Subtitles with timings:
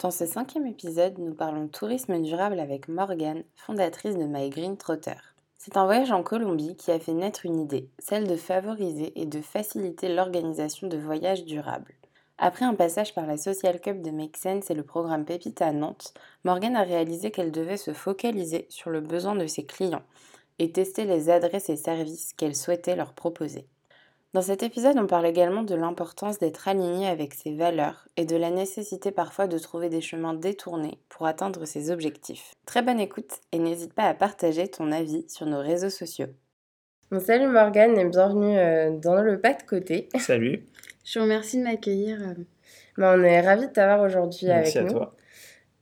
[0.00, 5.14] Dans ce cinquième épisode, nous parlons tourisme durable avec Morgane, fondatrice de My Green Trotter.
[5.56, 9.24] C'est un voyage en Colombie qui a fait naître une idée, celle de favoriser et
[9.24, 11.94] de faciliter l'organisation de voyages durables.
[12.38, 15.72] Après un passage par la Social Cup de Make Sense et le programme Pépita à
[15.72, 20.02] Nantes, Morgane a réalisé qu'elle devait se focaliser sur le besoin de ses clients
[20.58, 23.68] et tester les adresses et services qu'elle souhaitait leur proposer.
[24.34, 28.34] Dans cet épisode, on parle également de l'importance d'être aligné avec ses valeurs et de
[28.34, 32.52] la nécessité parfois de trouver des chemins détournés pour atteindre ses objectifs.
[32.66, 36.26] Très bonne écoute et n'hésite pas à partager ton avis sur nos réseaux sociaux.
[37.20, 40.08] salut Morgane et bienvenue euh, dans le pas de côté.
[40.18, 40.64] Salut.
[41.04, 42.20] Je vous remercie de m'accueillir.
[42.20, 42.34] Euh.
[42.98, 44.82] Bah, on est ravis de t'avoir aujourd'hui avec nous.
[44.82, 45.14] Merci à toi.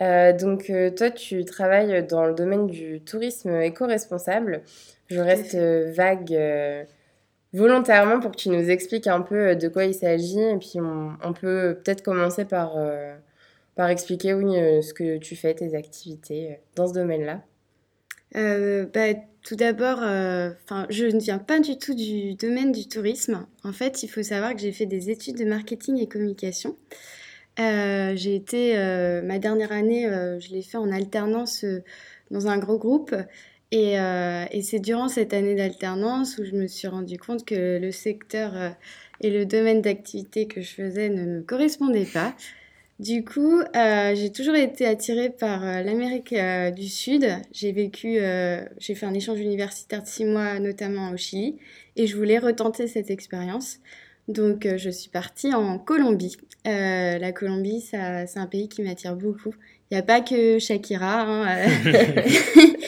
[0.03, 4.61] Euh, donc toi, tu travailles dans le domaine du tourisme éco-responsable.
[5.09, 6.37] Je reste vague
[7.53, 10.41] volontairement pour que tu nous expliques un peu euh, de quoi il s'agit.
[10.41, 13.14] Et puis, on, peut peut-être commencer par, euh,
[13.75, 17.42] par expliquer oui, euh, ce que tu fais, tes activités dans ce domaine-là.
[18.34, 23.47] bah, tout d'abord, je ne viens pas du tout du domaine du tourisme.
[23.64, 26.77] En fait, il faut savoir que j'ai fait des études de marketing et communication.
[27.59, 28.77] j'ai été,
[29.25, 30.05] ma dernière année,
[30.39, 31.64] je l'ai fait en alternance
[32.31, 33.16] dans un gros groupe
[33.75, 37.91] euh, et, c'est durant cette année d'alternance où je me suis rendu compte que le
[37.91, 38.70] secteur euh,
[39.20, 42.34] et le domaine d'activité que je faisais ne me correspondaient pas.
[43.00, 46.34] Du coup, euh, j'ai toujours été attirée par l'Amérique
[46.77, 47.27] du Sud.
[47.50, 48.19] J'ai vécu,
[48.78, 51.56] j'ai fait un échange universitaire de six mois, notamment au Chili,
[51.97, 53.81] et je voulais retenter cette expérience.
[54.28, 56.37] Donc, je suis partie en Colombie.
[56.65, 57.97] la Colombie, c'est
[58.38, 59.55] un pays qui m'attire beaucoup.
[59.92, 61.20] Il n'y a pas que Shakira.
[61.20, 61.66] Hein,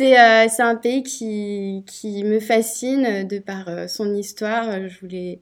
[0.00, 4.88] Euh, c'est un pays qui, qui me fascine de par euh, son histoire.
[4.88, 5.40] Je voulais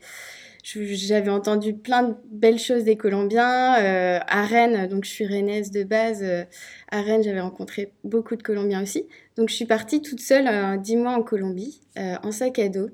[0.62, 3.76] j'avais entendu plein de belles choses des Colombiens.
[3.82, 6.22] Euh, à Rennes, donc je suis rennaise de base,
[6.90, 9.06] à Rennes, j'avais rencontré beaucoup de Colombiens aussi.
[9.36, 12.90] Donc je suis partie toute seule dix mois en Colombie, en sac à dos.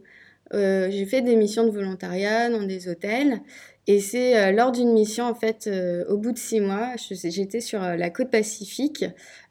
[0.53, 3.41] j'ai fait des missions de volontariat dans des hôtels.
[3.89, 7.61] Et c'est euh, lors d'une mission, en fait, euh, au bout de six mois, j'étais
[7.61, 9.05] sur euh, la côte pacifique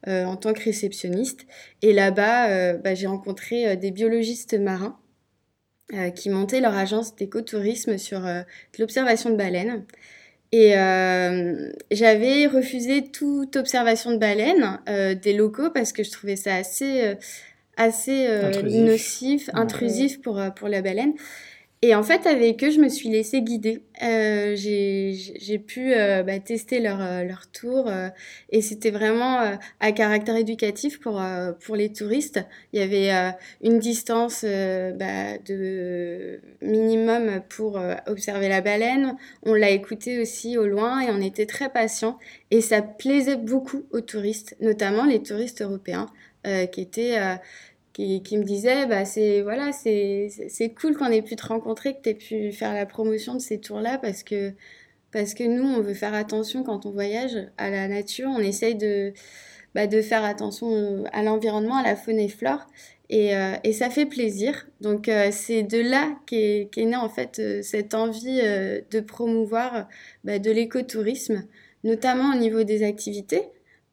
[0.07, 1.47] en tant que réceptionniste.
[1.81, 4.99] Et là-bas, bah, j'ai rencontré des biologistes marins
[6.13, 8.21] qui montaient leur agence d'écotourisme sur
[8.77, 9.83] l'observation de baleines.
[10.51, 10.73] Et
[11.89, 14.79] j'avais refusé toute observation de baleines
[15.19, 17.15] des locaux parce que je trouvais ça assez,
[17.75, 18.27] assez
[18.61, 21.15] nocif, intrusif pour, pour la baleine.
[21.87, 23.83] Et en fait, avec eux, je me suis laissée guider.
[24.01, 27.91] Euh, j'ai pu euh, bah, tester leur, euh, leur tour
[28.49, 31.21] et c'était vraiment à caractère éducatif pour,
[31.63, 32.43] pour les touristes.
[32.73, 39.15] Il y avait une distance bah, de minimum pour observer la baleine.
[39.43, 42.17] On l'a écouté aussi au loin et on était très patients.
[42.49, 46.07] Et ça plaisait beaucoup aux touristes, notamment les touristes européens
[46.71, 47.19] qui étaient
[47.95, 52.09] qui, me disait bah c'est voilà c'est cool qu'on ait pu te rencontrer que tu
[52.09, 54.53] aies pu faire la promotion de ces tours là parce que
[55.11, 58.27] parce que nous on veut faire attention quand on voyage à la nature.
[58.29, 59.13] On essaye de
[59.73, 62.67] bah, de faire attention à l'environnement à la faune et flore.
[63.09, 64.67] Et, euh, et ça fait plaisir.
[64.81, 69.87] Donc euh, c'est de là qu'est qu née en fait euh, cette envie de promouvoir
[70.25, 71.45] bah, de l'écotourisme
[71.85, 73.43] notamment au niveau des activités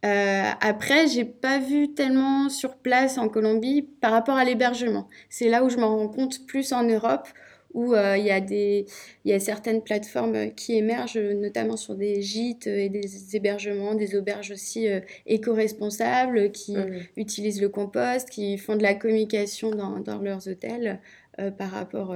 [0.05, 5.09] euh, après, j'ai pas vu tellement sur place en Colombie par rapport à l'hébergement.
[5.31, 7.29] C'est là où je m'en rends compte plus en Europe,
[7.75, 8.87] où euh, il y, a des,
[9.25, 14.50] y a certaines plateformes qui émergent, notamment sur des gîtes et des hébergements, des auberges
[14.50, 20.19] aussi euh, éco-responsables, qui mmh utilisent le compost, qui font de la communication dans, dans
[20.19, 21.00] leurs hôtels
[21.38, 22.15] euh, par rapport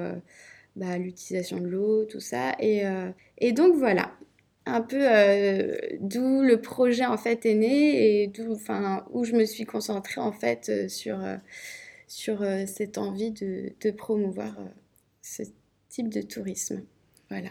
[0.75, 2.52] bah, à l'utilisation de l'eau, tout ça.
[2.58, 2.82] Et,
[3.38, 4.10] et donc voilà,
[4.66, 9.32] un peu euh, d'où le projet en fait est né et d'où enfin où je
[9.32, 11.36] me suis concentrée en fait euh, sur euh,
[12.08, 14.56] sur cette envie de, de promouvoir
[15.22, 15.42] ce
[15.88, 16.82] type de tourisme.
[17.30, 17.48] Voilà.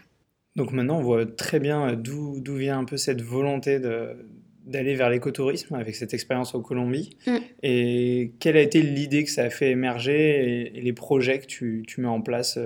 [0.56, 3.80] Donc maintenant on voit très bien d'où vient un peu cette volonté
[4.66, 7.18] d'aller vers l'écotourisme avec cette expérience en Colombie.
[7.28, 7.38] Mm.
[7.64, 11.84] et quelle a été l'idée que ça a fait émerger et, les projets que tu,
[11.86, 12.58] tu mets en place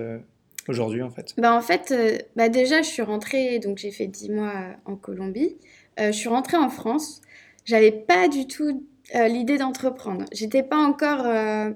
[0.69, 4.07] aujourd'hui en fait bah, En fait, euh, bah, déjà, je suis rentrée, donc j'ai fait
[4.07, 4.53] 10 mois
[4.85, 5.57] en Colombie.
[5.99, 7.21] Euh, je suis rentrée en France.
[7.65, 8.83] J'avais pas du tout
[9.13, 10.25] l'idée d'entreprendre.
[10.31, 11.25] J'étais pas encore,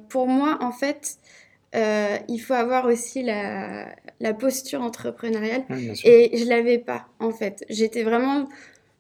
[0.07, 1.17] pour moi, en fait,
[1.73, 3.87] il faut avoir aussi la,
[4.19, 5.63] la posture entrepreneuriale.
[6.03, 7.65] et je l'avais pas, en fait.
[7.69, 8.47] J'étais vraiment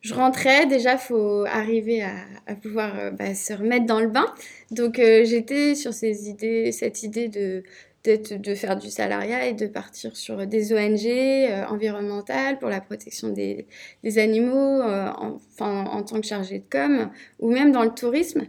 [0.03, 4.25] je rentrais, déjà, faut arriver à, pouvoir euh, bah, se remettre dans le bain.
[4.69, 7.63] Donc, euh, j'étais sur ces idées, cette idée de,
[8.05, 13.29] de faire du salariat et de partir sur des ONG euh, environnementales pour la protection
[13.29, 13.67] des,
[14.03, 17.09] des animaux, enfin, en tant que chargée de com,
[17.39, 18.43] ou même dans le tourisme.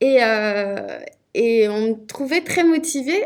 [0.00, 0.18] Et,
[1.34, 3.22] et on me trouvait très motivée,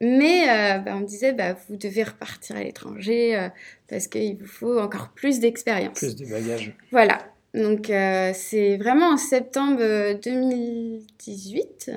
[0.00, 0.46] mais
[0.84, 3.48] bah, on me disait, bah, vous devez repartir à l'étranger,
[3.88, 5.98] parce qu'il vous faut encore plus d'expérience.
[5.98, 6.74] Plus de bagages.
[6.90, 7.18] Voilà.
[7.54, 9.80] Donc, euh, c'est vraiment en septembre
[10.22, 11.90] 2018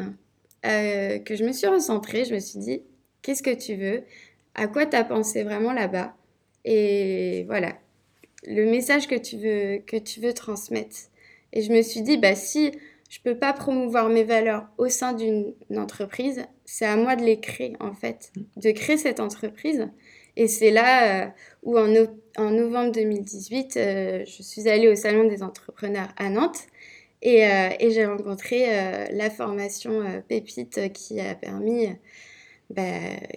[0.65, 2.25] euh, que je me suis recentrée.
[2.25, 2.81] Je me suis dit,
[3.21, 4.03] qu'est-ce que tu veux?
[4.55, 6.15] À quoi tu as pensé vraiment là-bas?
[6.65, 7.77] Et voilà,
[8.45, 10.97] le message que tu veux, que tu veux transmettre.
[11.53, 12.71] Et je me suis dit, bah, si
[13.09, 17.39] je peux pas promouvoir mes valeurs au sein d'une entreprise, c'est à moi de les
[17.39, 19.89] créer, en fait, de créer cette entreprise.
[20.37, 21.29] Et c'est là euh,
[21.63, 26.61] où en, novembre 2018, euh, je suis allée au Salon des entrepreneurs à Nantes.
[27.21, 28.65] Et, euh, et j'ai rencontré
[29.11, 31.89] la formation Pépite qui a permis...
[32.75, 32.83] Bah,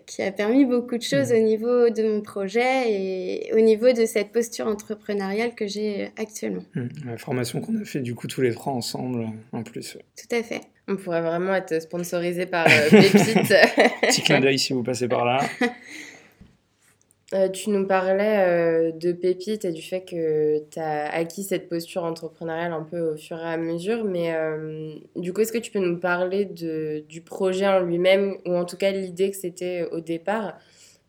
[0.07, 1.37] qui a permis beaucoup de choses mmh.
[1.37, 6.63] au niveau de mon projet et au niveau de cette posture entrepreneuriale que j'ai actuellement.
[6.75, 6.89] Mmh.
[7.07, 9.99] La formation qu'on a fait du coup tous les trois ensemble en plus.
[10.17, 10.61] Tout à fait.
[10.87, 13.13] On pourrait vraiment être sponsorisé par Pépite.
[14.03, 15.41] Petit clin d'œil si vous passez par là.
[17.35, 21.69] Euh, tu nous parlais euh, de Pépite et du fait que tu as acquis cette
[21.69, 25.59] posture entrepreneuriale un peu au fur et à mesure, mais euh, du coup, est-ce que
[25.59, 29.37] tu peux nous parler de, du projet en lui-même, ou en tout cas l'idée que
[29.37, 30.59] c'était au départ,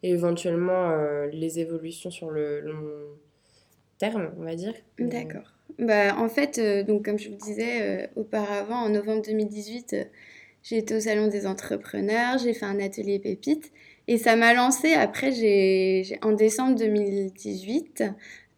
[0.02, 0.96] et éventuellement
[1.32, 2.84] les évolutions sur le long
[4.00, 4.74] terme, on va dire?
[4.98, 5.54] D'accord.
[5.78, 9.96] Bah, en fait, donc, comme je vous disais auparavant, en novembre 2018,
[10.64, 13.72] j'ai été au Salon des entrepreneurs, j'ai fait un atelier Pépite.
[14.08, 14.94] Et ça m'a lancé.
[14.94, 18.04] Après, j'ai, en décembre 2018,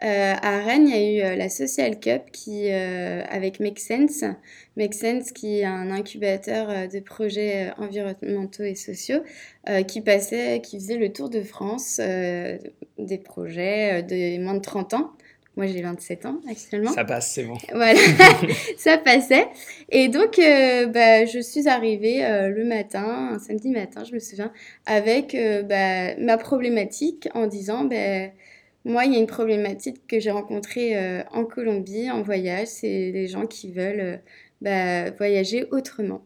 [0.03, 3.79] euh, à Rennes, il y a eu euh, la Social Cup qui, euh, avec Make
[3.79, 4.25] Sense.
[4.75, 9.23] Make Sense, qui est un incubateur de projets environnementaux et sociaux,
[9.87, 15.16] qui passait, qui faisait le tour de France des projets de moins de 30 ans.
[15.57, 16.91] Moi, j'ai 27 ans actuellement.
[16.91, 17.57] Ça passe, c'est bon.
[17.73, 17.99] Voilà,
[18.77, 19.47] ça passait.
[19.89, 24.19] Et donc, euh, bah, je suis arrivée euh, le matin, un samedi matin, je me
[24.19, 24.53] souviens,
[24.85, 28.27] avec euh, bah, ma problématique en disant, bah,
[28.85, 30.95] moi, il y a une problématique que j'ai rencontrée
[31.31, 34.21] en Colombie, en voyage, c'est les gens qui veulent
[34.61, 36.21] bah, voyager autrement.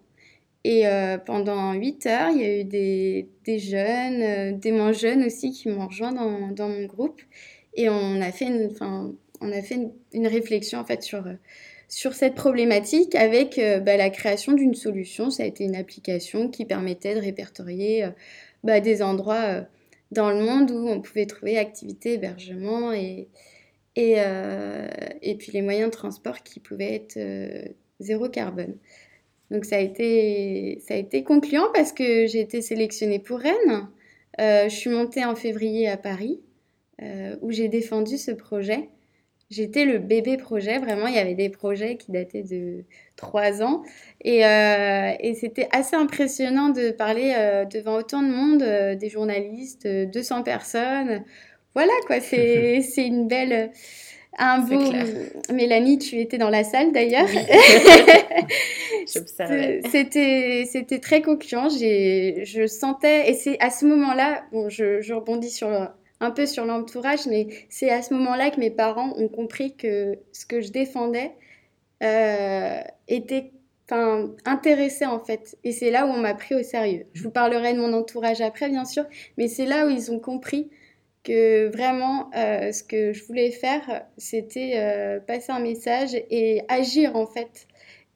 [0.64, 0.84] Et
[1.26, 5.70] pendant 8 heures, il y a eu des, des jeunes, des moins jeunes aussi, qui
[5.70, 7.20] m'ont rejoint dans, dans mon groupe.
[7.74, 8.70] Et on a fait une,
[9.42, 9.80] on a fait
[10.14, 11.24] une, réflexion en fait sur,
[11.92, 15.30] sur cette problématique avec euh, bah, la création d'une solution.
[15.30, 18.10] Ça a été une application qui permettait de répertorier euh,
[18.64, 19.62] bah, des endroits euh,
[20.12, 23.28] dans le monde où on pouvait trouver activité, hébergement et,
[23.96, 24.18] et,
[25.22, 27.18] et puis les moyens de transport qui pouvaient être
[28.02, 28.76] zéro carbone.
[29.52, 33.88] Donc ça a été, ça a été concluant parce que j'ai été sélectionnée pour Rennes.
[34.38, 36.42] je suis montée en février à Paris
[37.42, 38.90] où j'ai défendu ce projet.
[39.52, 42.86] J'étais le bébé projet, vraiment, il y avait des projets qui dataient de
[43.18, 43.84] trois ans.
[44.22, 49.10] Et, euh, et c'était assez impressionnant de parler euh, devant autant de monde, euh, des
[49.10, 51.26] journalistes, 200 personnes.
[51.76, 53.72] Voilà, quoi, c'est une belle...
[54.38, 54.80] Un beau...
[55.54, 57.28] Mélanie, tu étais dans la salle d'ailleurs.
[59.06, 61.68] C'était C'était très concluant.
[61.68, 65.68] Je sentais, et c'est à ce moment-là, bon, je, je rebondis sur
[66.22, 70.18] un peu sur l'entourage, mais c'est à ce moment-là que mes parents ont compris que
[70.32, 71.32] ce que je défendais
[72.04, 73.52] euh, était
[74.46, 75.58] intéressé en fait.
[75.66, 77.06] Et c'est là où on m'a pris au sérieux.
[77.14, 79.04] Je vous parlerai de mon entourage après, bien sûr,
[79.38, 80.70] mais c'est là où ils ont compris
[81.24, 87.16] que vraiment euh, ce que je voulais faire, c'était euh, passer un message et agir
[87.16, 87.68] en fait.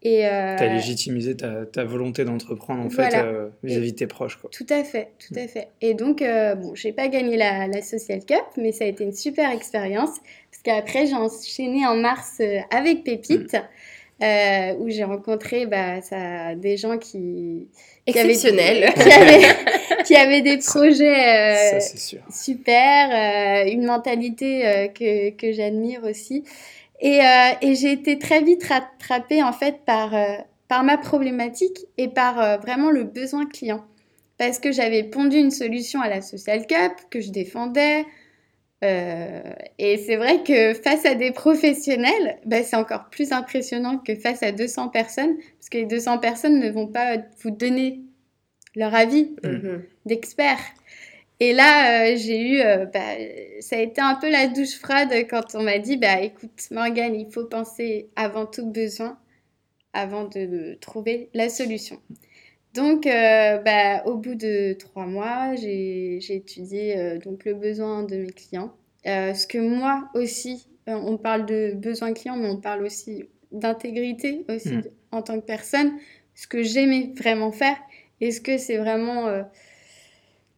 [0.06, 4.36] Et euh, as légitimé ta, ta volonté d'entreprendre en fait euh, vis-à-vis de tes proches.
[4.36, 4.52] Quoi.
[4.54, 5.70] Tout à fait, tout à fait.
[5.82, 9.04] Et donc, euh, bon, j'ai pas gagné la, la, Social Cup, mais ça a été
[9.04, 10.12] une super expérience
[10.52, 13.56] parce qu'après, j'ai enchaîné en mars euh, avec Pépite.
[14.22, 14.80] Mm.
[14.80, 17.68] où j'ai rencontré bah, ça, des gens qui,
[18.06, 21.80] exceptionnels, qui, avaient, qui avaient des projets
[22.32, 26.46] super, une mentalité que, que j'admire aussi.
[27.00, 30.38] Et, euh, et j'ai été très vite rattrapée en fait par, euh,
[30.68, 33.86] par ma problématique et par euh, vraiment le besoin client.
[34.38, 38.06] Parce que j'avais pondu une solution à la Social Cup que je défendais.
[38.82, 44.44] et c'est vrai que face à des professionnels, bah, c'est encore plus impressionnant que face
[44.44, 48.02] à 200 personnes, parce que les 200 personnes ne vont pas vous donner
[48.75, 49.82] leur avis mm-hmm.
[50.06, 50.60] d'experts.
[51.39, 53.01] Et là, euh, j'ai eu, euh, bah,
[53.60, 57.15] ça a été un peu la douche froide quand on m'a dit, bah écoute, Morgane,
[57.15, 59.18] il faut penser avant tout besoin,
[59.94, 62.00] avant de trouver la solution.
[62.74, 68.32] Donc, euh, bah, au bout de trois mois, j'ai étudié donc le besoin de mes
[68.32, 68.74] clients.
[69.06, 74.75] ce que moi aussi, on parle de besoin client, mais on parle aussi d'intégrité aussi
[74.75, 74.84] mmh.
[75.12, 75.94] en tant que personne.
[76.34, 77.77] Ce que j'aimais vraiment faire,
[78.20, 79.46] est-ce que c'est vraiment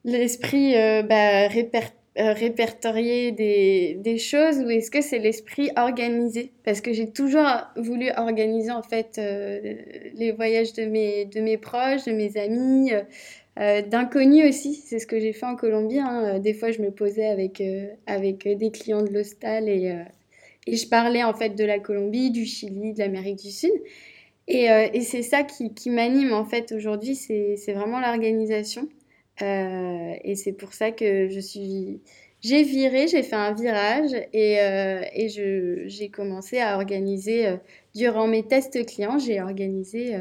[0.08, 6.52] l'esprit euh, bah, euh, répertorié des, des, choses ou est-ce que c'est l'esprit organisé?
[6.64, 7.46] Parce que j'ai toujours
[7.76, 9.76] voulu organiser en fait euh,
[10.16, 12.92] les voyages de mes, de mes proches, de mes amis,
[13.58, 14.76] d'inconnus aussi.
[14.76, 16.00] C'est ce que j'ai fait en Colombie.
[16.00, 16.40] Hein.
[16.40, 17.62] Des fois, je me posais avec,
[18.06, 19.96] avec des clients de l'hostal et,
[20.68, 23.74] et je parlais en fait de la Colombie, du Chili, de l'Amérique du Sud.
[24.48, 28.88] Et, et c'est ça qui, qui m'anime en fait aujourd'hui, c'est vraiment l'organisation.
[29.42, 32.02] Euh, et c'est pour ça que je suis.
[32.42, 35.28] J'ai viré, j'ai fait un virage et, euh, et
[35.88, 37.58] j'ai commencé à organiser, euh,
[37.96, 40.18] durant mes tests clients, j'ai organisé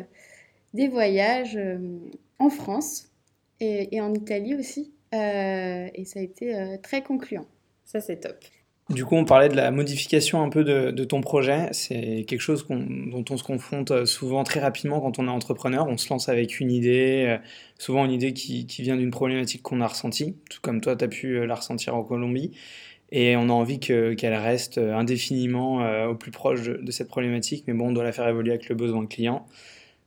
[0.73, 1.59] des voyages
[2.39, 3.11] en France
[3.61, 4.95] et, et, en Italie aussi.
[5.13, 7.47] et ça a été très concluant.
[7.85, 8.37] Ça, c'est top.
[8.89, 11.69] Du coup, on parlait de la modification un peu de, ton projet.
[11.73, 15.89] C'est quelque chose dont on se confronte euh, souvent très rapidement quand on est entrepreneur.
[15.89, 17.39] On se lance avec une idée, euh,
[17.79, 21.09] souvent une idée qui, vient d'une problématique qu'on a ressentie, tout comme toi, tu as
[21.09, 22.53] pu euh, la ressentir en Colombie.
[23.11, 27.91] Et on a envie qu'elle reste indéfiniment au plus proche de, cette problématique, mais bon,
[27.91, 29.47] on doit la faire évoluer avec le besoin client,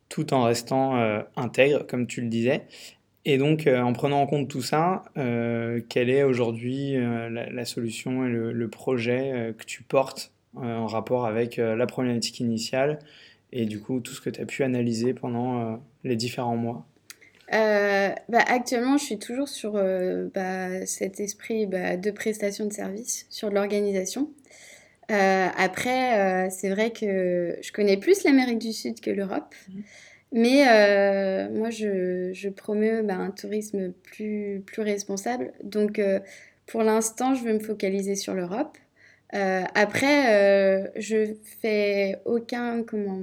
[0.10, 0.98] tout en restant
[1.38, 2.64] intègre, comme tu le disais.
[3.26, 7.66] Et donc, euh, en prenant en compte tout ça, euh, quelle est aujourd'hui euh, la,
[7.66, 13.00] solution et le, projet que tu portes en rapport avec la problématique initiale
[13.52, 16.86] et du coup tout ce que tu as pu analyser pendant les différents mois?
[17.52, 19.74] Bah, Actuellement, je suis toujours sur
[20.34, 24.30] bah, cet esprit bah, de prestation de service, sur l'organisation.
[25.10, 29.54] après, c'est vrai que je connais plus l'Amérique du Sud que l'Europe.
[29.68, 29.82] Mmh.
[30.32, 35.54] Mais euh, moi, je, je promeux bah, un tourisme plus, plus responsable.
[35.64, 36.20] Donc, euh,
[36.68, 38.78] pour l'instant, je veux me focaliser sur l'Europe.
[39.34, 42.84] Euh, après, je fais aucun.
[42.84, 43.20] Comment.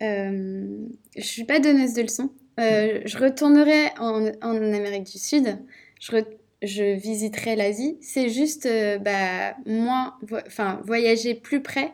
[0.00, 0.86] je
[1.18, 2.30] suis pas donneuse de leçons.
[2.58, 5.58] je retournerai en, en, Amérique du Sud.
[6.00, 6.22] Je,
[6.62, 7.98] je visiterai l'Asie.
[8.00, 8.66] C'est juste
[9.02, 10.14] bah, moins.
[10.84, 11.92] Voyager plus près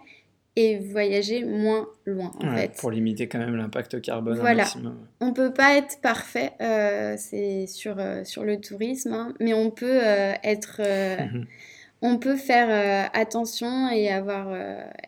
[0.56, 2.72] et voyager moins loin en fait.
[2.78, 4.62] Pour limiter quand même l'impact carbone voilà.
[4.62, 4.96] maximum.
[5.20, 9.70] On peut pas être parfait, euh, c'est sur, euh, sur le tourisme, hein, mais on
[9.70, 10.80] peut euh, être,
[12.00, 14.56] on peut faire attention et avoir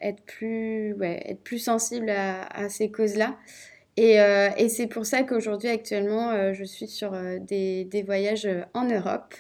[0.03, 3.37] être plus, ouais, être plus sensible à, à ces causes-là.
[3.97, 4.19] Et,
[4.59, 9.35] et c'est pour ça qu'aujourd'hui actuellement je suis sur des, des, voyages en Europe.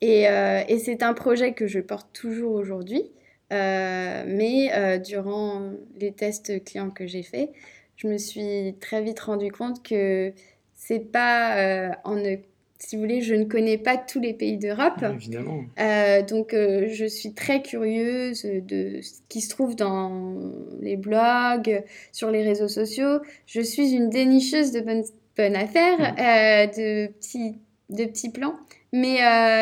[0.00, 3.10] Et, et c'est un projet que je porte toujours aujourd'hui.
[3.54, 5.70] Euh, mais euh, durant
[6.00, 7.50] les tests clients que j'ai faits,
[7.96, 10.32] je me suis très vite rendu compte que
[10.74, 12.16] c'est pas euh, en
[12.80, 15.02] si vous voulez, je ne connais pas tous les pays d'Europe.
[15.14, 15.62] Évidemment.
[16.28, 21.82] donc, je suis très curieuse de ce qui se trouve dans les blogs,
[22.12, 23.20] sur les réseaux sociaux.
[23.46, 26.76] Je suis une dénicheuse de bonnes, bonnes affaires, mmh.
[26.76, 27.54] de, petits,
[27.88, 28.56] de petits plans.
[28.92, 29.20] Mais,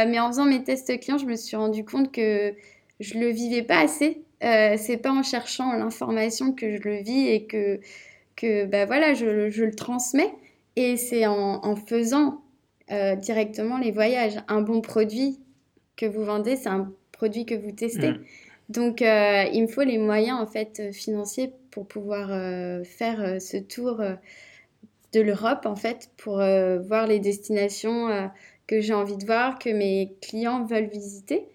[0.08, 2.54] mais en faisant mes tests clients, je me suis rendu compte que
[3.00, 4.22] je le vivais pas assez.
[4.42, 7.80] Euh, c'est pas en cherchant l'information que je le vis et que,
[8.36, 10.32] que bah voilà, je, je le transmets.
[10.76, 12.42] Et c'est en, en, faisant
[12.90, 14.38] euh, directement les voyages.
[14.48, 15.38] Un bon produit
[15.96, 18.12] que vous vendez, c'est un produit que vous testez.
[18.12, 18.24] Mm.
[18.68, 23.58] Donc, euh, il me faut les moyens en fait financiers pour pouvoir euh, faire ce
[23.58, 24.02] tour
[25.12, 28.30] de l'Europe en fait, pour voir les destinations
[28.66, 31.48] que j'ai envie de voir, que mes clients veulent visiter.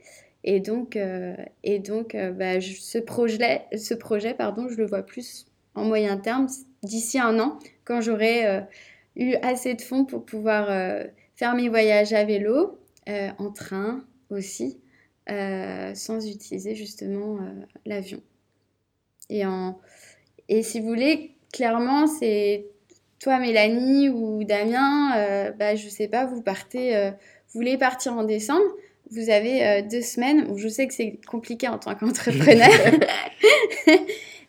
[0.49, 1.35] Et donc, euh,
[1.65, 6.15] et donc euh, bah, ce, projet, ce projet, pardon, je le vois plus en moyen
[6.15, 6.47] terme,
[6.83, 8.61] d'ici un an, quand j'aurai euh,
[9.17, 10.67] eu assez de fonds pour pouvoir
[11.35, 14.79] faire mes voyages à vélo, en train aussi,
[15.27, 17.39] sans utiliser justement
[17.85, 18.21] l'avion.
[19.29, 19.77] Et, en...
[20.47, 22.67] et si vous voulez, clairement, c'est
[23.19, 28.65] toi, Mélanie ou Damien, bah, je sais pas, vous partez, vous voulez partir en décembre
[29.11, 32.69] vous avez euh, deux semaines je sais que c'est compliqué en tant qu'entrepreneur.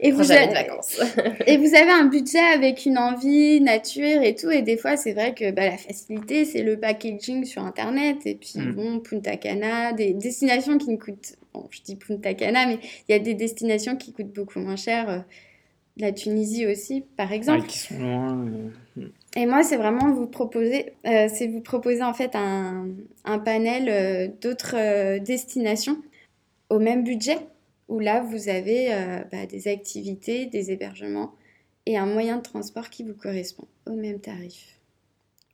[0.01, 1.01] et vous, avez, vacances.
[1.47, 4.51] et vous avez un budget avec une envie, nature et tout.
[4.51, 8.19] Et des fois, c'est vrai que bah, la facilité, c'est le packaging sur Internet.
[8.27, 8.73] Et puis, mm.
[8.73, 11.37] bon, Punta Cana, des destinations qui ne coûtent.
[11.55, 14.77] Bon, je dis Punta Cana, mais il y a des destinations qui coûtent beaucoup moins
[14.77, 15.09] cher.
[15.09, 15.19] Euh,
[16.01, 17.67] la Tunisie aussi, par exemple.
[17.67, 18.39] qui sont loin.
[18.39, 19.11] Euh, mm.
[19.39, 22.89] Et moi, c'est vraiment vous proposer, euh, c'est vous proposer en fait un,
[23.25, 25.97] un panel d'autres destinations
[26.71, 27.39] au même budget
[27.89, 31.35] où là, vous avez euh, bah, des activités, des hébergements
[31.87, 34.79] et un moyen de transport qui vous correspond au même tarif.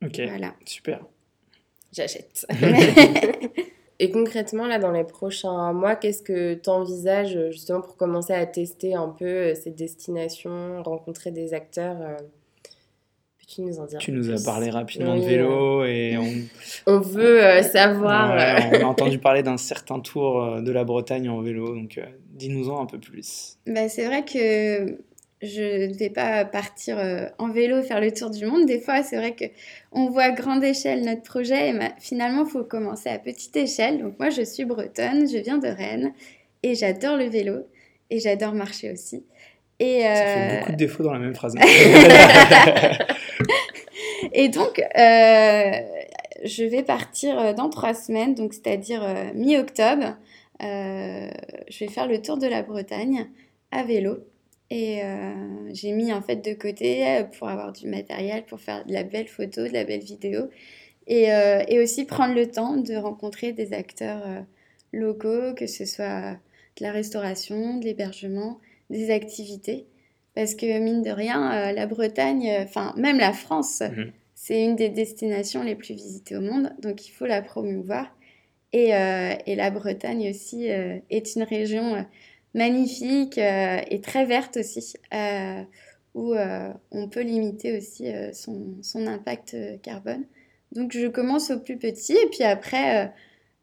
[0.03, 0.53] Ok, voilà.
[0.65, 1.05] super.
[1.93, 2.45] J'achète.
[3.99, 8.45] et concrètement, là, dans les prochains mois, qu'est-ce que tu envisages justement pour commencer à
[8.45, 12.17] tester un peu euh, ces destinations, rencontrer des acteurs euh,
[13.47, 16.33] tu nous en dire Tu nous as parlé rapidement de vélo et on,
[16.87, 18.31] on veut euh, savoir.
[18.31, 22.05] on a entendu parler d'un certain tour euh, de la Bretagne en vélo, donc euh,
[22.33, 23.57] dis-nous-en un peu plus.
[23.67, 24.97] Bah, c'est vrai que
[25.41, 26.97] je ne vais pas partir
[27.37, 28.65] en vélo faire le tour du monde.
[28.65, 29.45] Des fois, c'est vrai que
[29.91, 33.55] on voit à grande échelle notre projet, et bah, finalement, il faut commencer à petite
[33.55, 34.01] échelle.
[34.01, 36.13] Donc moi, je suis bretonne, je viens de Rennes
[36.63, 37.67] et j'adore le vélo
[38.09, 39.23] et j'adore marcher aussi.
[39.79, 41.53] Et Ça fait beaucoup de défauts dans la même phrase.
[44.37, 45.71] Et donc, euh,
[46.43, 50.17] je vais partir euh, dans trois semaines, donc c'est-à-dire euh, mi-octobre.
[50.59, 53.29] je vais faire le tour de la Bretagne
[53.71, 54.17] à vélo.
[54.71, 55.01] Et
[55.73, 59.27] j'ai mis en fait de côté pour avoir du matériel, pour faire de la belle
[59.27, 60.49] photo, de la belle vidéo.
[61.07, 61.29] Et,
[61.79, 64.23] aussi prendre le temps de rencontrer des acteurs
[64.91, 66.31] locaux, que ce soit
[66.77, 69.85] de la restauration, de l'hébergement, des activités.
[70.33, 74.11] Parce que mine de rien, la Bretagne, enfin même la France, mhm.
[74.45, 78.15] C'est une des destinations les plus visitées au monde, donc il faut la promouvoir.
[78.73, 82.05] Et, euh, la Bretagne aussi est une région
[82.53, 84.93] magnifique et très verte aussi,
[86.13, 86.35] où
[86.91, 90.25] on peut limiter aussi son, impact carbone.
[90.73, 93.11] Donc je commence au plus petit et puis après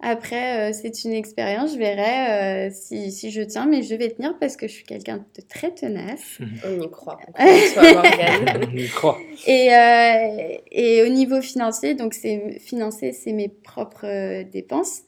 [0.05, 4.11] après, euh, c'est une expérience, je verrai euh, si, si, je tiens, mais je vais
[4.11, 6.39] tenir parce que je suis quelqu'un de très tenace.
[6.67, 7.21] On y croit.
[7.39, 9.17] On, y croit.
[9.47, 15.03] Et, euh, et, au niveau financier, donc c'est financer, c'est mes propres dépenses.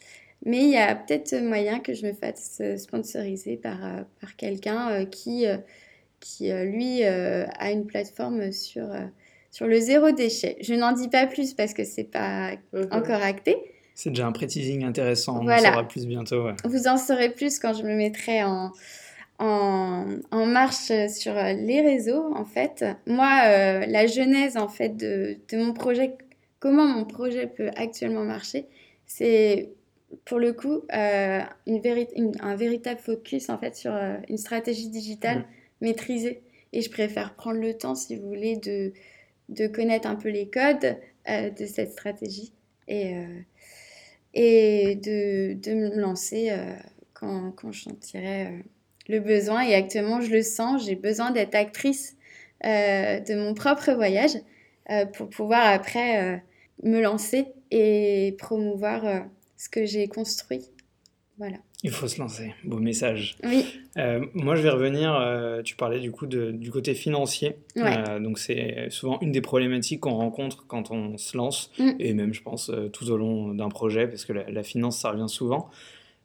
[0.47, 3.79] Mais il y a peut-être moyen que je me fasse sponsoriser par,
[4.21, 5.47] par quelqu'un qui,
[6.21, 8.87] qui, lui, a une plateforme sur,
[9.51, 10.57] sur le zéro déchet.
[10.61, 12.89] Je n'en dis pas plus parce que c'est pas mhm.
[12.93, 13.57] encore acté.
[13.95, 16.49] C'est déjà un pré-teasing intéressant, on en saura plus bientôt.
[16.65, 18.73] Vous en saurez plus quand je me mettrai en,
[19.39, 22.85] en, en, marche sur les réseaux, en fait.
[23.07, 26.17] Moi, euh, la genèse, en fait, de, de, mon projet,
[26.61, 28.67] comment mon projet peut actuellement marcher,
[29.07, 29.71] c'est
[30.25, 35.39] pour le coup euh, une un véritable focus, en fait, sur euh, une stratégie digitale
[35.39, 35.45] mmh.
[35.83, 36.43] maîtrisée.
[36.73, 38.93] Et je préfère prendre le temps, si vous voulez, de,
[39.49, 40.97] de connaître un peu les codes
[41.29, 42.53] de cette stratégie.
[42.89, 43.15] Et
[44.35, 46.75] et de, me lancer euh,
[47.13, 48.63] quand, quand j'en tirais euh,
[49.09, 49.63] le besoin.
[49.63, 52.17] Et actuellement, je le sens, j'ai besoin d'être actrice
[52.65, 54.37] euh, de mon propre voyage
[55.15, 56.45] pour pouvoir après
[56.83, 59.25] me lancer et promouvoir
[59.57, 60.61] ce que j'ai construit.
[61.39, 61.57] Voilà.
[61.85, 63.37] Il faut se lancer, beau message.
[63.45, 63.67] Oui.
[63.99, 67.57] Euh, moi, je vais revenir, euh, tu parlais du coup de, du côté financier.
[67.77, 71.91] Euh, donc, c'est souvent une des problématiques qu'on rencontre quand on se lance, mm.
[71.99, 75.29] et même, je pense, tout au long d'un projet, parce que la, finance, ça revient
[75.29, 75.69] souvent.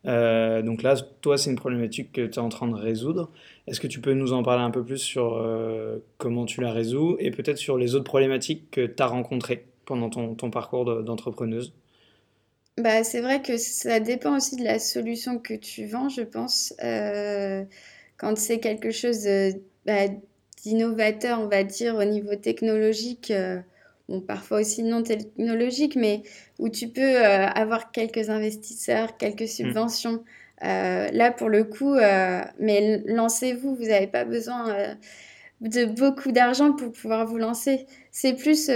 [0.05, 3.29] donc là, toi, c'est une problématique que tu es en train de résoudre.
[3.67, 5.45] Est-ce que tu peux nous en parler un peu plus sur
[6.17, 10.09] comment tu la résous, et peut-être sur les autres problématiques que tu as rencontrées pendant
[10.09, 11.73] ton, ton parcours d'entrepreneuse?
[12.79, 16.73] Bah, c'est vrai que ça dépend aussi de la solution que tu vends, je pense.
[16.83, 17.63] Euh,
[18.17, 19.27] quand c'est quelque chose
[19.85, 20.07] bah,
[20.63, 23.59] d'innovateur, on va dire, au niveau technologique, euh,
[24.07, 26.23] bon, parfois aussi non technologique, mais
[26.57, 29.47] où tu peux euh, avoir quelques investisseurs, quelques mmh.
[29.47, 30.23] subventions.
[30.61, 31.95] là, pour le coup,
[32.59, 34.95] mais lancez-vous, vous n'avez pas besoin
[35.61, 37.85] de beaucoup d'argent pour pouvoir vous lancer.
[38.11, 38.69] C'est plus,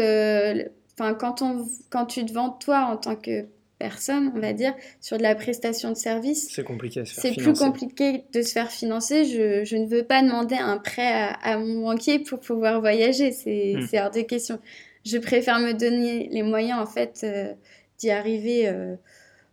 [0.93, 3.47] enfin, quand, on, quand tu te vends toi en tant que
[3.83, 6.47] personne, on va dire, sur de la prestation de service.
[6.49, 9.25] C'est compliqué à se faire C'est plus compliqué de se faire financer.
[9.25, 13.31] Je, je ne veux pas demander un prêt à, mon banquier pour pouvoir voyager.
[13.31, 13.85] Hmm.
[13.85, 14.59] C'est hors de question.
[15.05, 17.53] Je préfère me donner les moyens, en fait, euh,
[17.97, 18.95] d'y arriver, euh,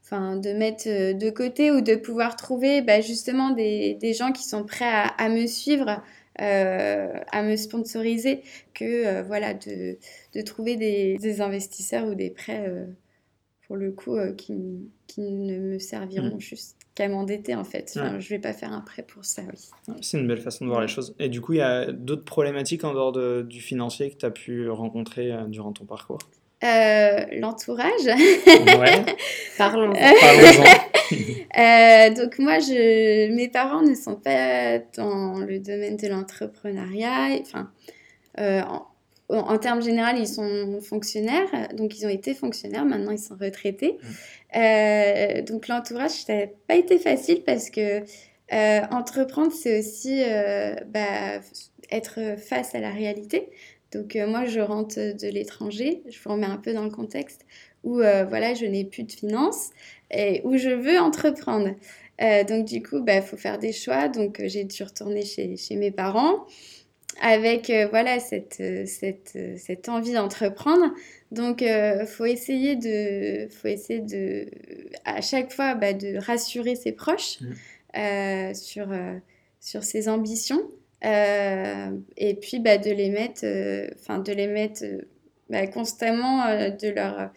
[0.04, 4.30] enfin, de mettre euh, de côté ou de pouvoir trouver bah, justement des, des, gens
[4.30, 6.02] qui sont prêts à, à me suivre.
[6.38, 9.98] à me sponsoriser que voilà de,
[10.34, 12.64] de trouver des, des, investisseurs ou des prêts
[13.70, 16.40] pour le coup, euh, qui, qui, ne me serviront mm.
[16.40, 17.94] juste jusqu'à m'endetter en fait.
[17.96, 19.94] Enfin, Je vais pas faire un prêt pour ça, oui.
[20.02, 21.14] C'est une belle façon de voir les choses.
[21.20, 24.26] Et du coup, il y a d'autres problématiques en dehors de, du financier que tu
[24.26, 26.18] as pu rencontrer euh, durant ton parcours?
[26.64, 28.06] Euh, L'entourage.
[28.06, 29.04] Ouais.
[29.56, 29.94] Parlons-en.
[31.58, 37.38] euh, donc moi, je, mes parents ne sont pas dans le domaine de l'entrepreneuriat.
[37.40, 37.70] Enfin,
[38.40, 38.89] euh, en,
[39.32, 43.92] en termes généraux, ils sont fonctionnaires, donc ils ont été fonctionnaires, maintenant ils sont retraités.
[43.92, 44.06] Mmh.
[44.56, 48.00] Euh, donc l'entourage, ça n'a pas été facile parce que
[48.52, 51.40] euh, entreprendre, c'est aussi euh, bah,
[51.90, 53.48] être face à la réalité.
[53.92, 57.44] Donc moi, je rentre de l'étranger, je vous remets un peu dans le contexte,
[57.82, 59.70] où voilà, je n'ai plus de finances
[60.12, 61.70] et où je veux entreprendre.
[62.48, 64.08] donc du coup, il bah, faut faire des choix.
[64.08, 66.46] Donc j'ai dû retourner chez, chez mes parents
[67.20, 70.92] avec euh, voilà cette, euh, cette, euh, cette envie d'entreprendre.
[71.30, 74.46] Donc, il faut essayer de, faut essayer de,
[75.04, 78.54] à chaque fois, bah, de rassurer ses proches mmh.
[78.54, 78.88] sur,
[79.60, 80.60] sur ses ambitions.
[81.04, 83.44] et puis, bah, de les mettre,
[84.00, 84.82] enfin, de les mettre
[85.48, 87.30] bah, constamment, de leur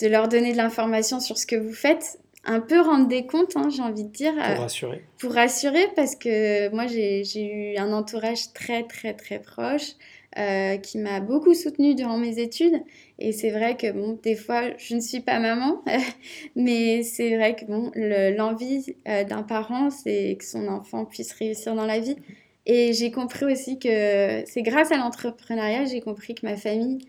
[0.00, 3.56] de leur donner de l'information sur ce que vous faites un peu rendre des comptes,
[3.56, 4.32] hein, j'ai envie de dire.
[4.32, 5.04] Pour euh, rassurer.
[5.18, 9.92] Pour rassurer, parce que moi, j'ai eu un entourage très, très, très proche.
[10.38, 12.82] Euh, qui m'a beaucoup soutenue durant mes études.
[13.18, 15.84] Et c'est vrai que, bon, des fois, je ne suis pas maman,
[16.56, 21.74] mais c'est vrai que, bon, l'envie euh, d'un parent, c'est que son enfant puisse réussir
[21.74, 22.16] dans la vie.
[22.64, 27.06] Et j'ai compris aussi que c'est grâce à l'entrepreneuriat, j'ai compris que ma famille,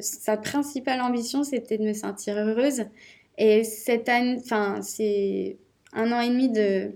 [0.00, 2.84] sa principale ambition, c'était de me sentir heureuse.
[3.38, 5.56] Et cette année, enfin, c'est
[5.92, 6.92] un an et demi de,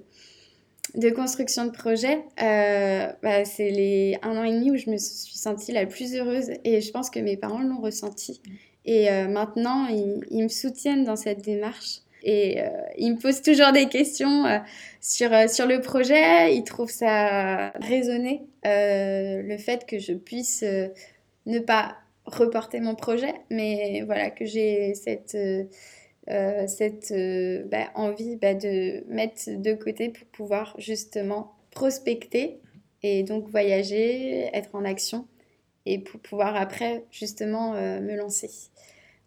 [0.94, 2.24] de construction de projet.
[2.42, 6.14] Euh, bah, c'est les un an et demi où je me suis sentie la plus
[6.14, 8.40] heureuse et je pense que mes parents l'ont ressenti.
[8.85, 12.01] Et euh, maintenant, ils, ils, me soutiennent dans cette démarche.
[12.22, 14.44] Et euh, ils me posent toujours des questions
[15.01, 16.55] sur, sur le projet.
[16.55, 20.64] Ils trouvent ça raisonné, le fait que je puisse
[21.46, 25.37] ne pas reporter mon projet, mais voilà, que j'ai cette
[26.30, 32.60] euh, cette euh, bah, envie bah, de mettre de côté pour pouvoir justement prospecter
[33.02, 35.26] et donc voyager, être en action
[35.86, 38.50] et pour pouvoir après justement euh, me lancer.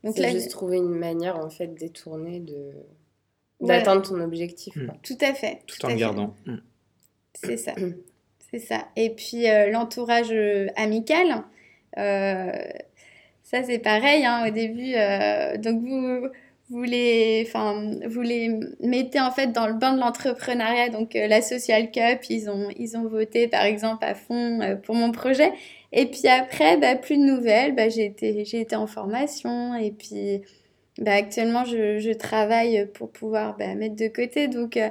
[0.04, 2.72] Donc là, juste trouver une manière en fait détournée de
[3.62, 4.76] d'atteindre ton objectif.
[4.76, 4.92] Hmm.
[5.02, 5.62] Tout à fait.
[5.66, 6.36] Tout, en gardant.
[6.46, 6.58] Hmm.
[7.34, 7.74] C'est ça.
[8.52, 8.90] C'est ça.
[8.96, 10.34] Et puis l'entourage
[10.76, 11.46] amical,
[11.96, 14.24] ça c'est pareil.
[14.26, 14.94] Hein, au début,
[15.62, 16.28] donc vous
[16.72, 20.90] vous les, enfin, vous les mettez en fait dans le bain de l'entrepreneuriat.
[20.90, 24.76] Donc euh, la Social Cup, ils ont, ils ont voté par exemple à fond euh,
[24.76, 25.52] pour mon projet.
[25.92, 27.76] Et puis après, bah, plus de nouvelles.
[27.76, 30.42] Bah, j'ai été, en formation et puis
[30.98, 34.48] bah, actuellement je, je, travaille pour pouvoir bah, mettre de côté.
[34.48, 34.88] Donc euh,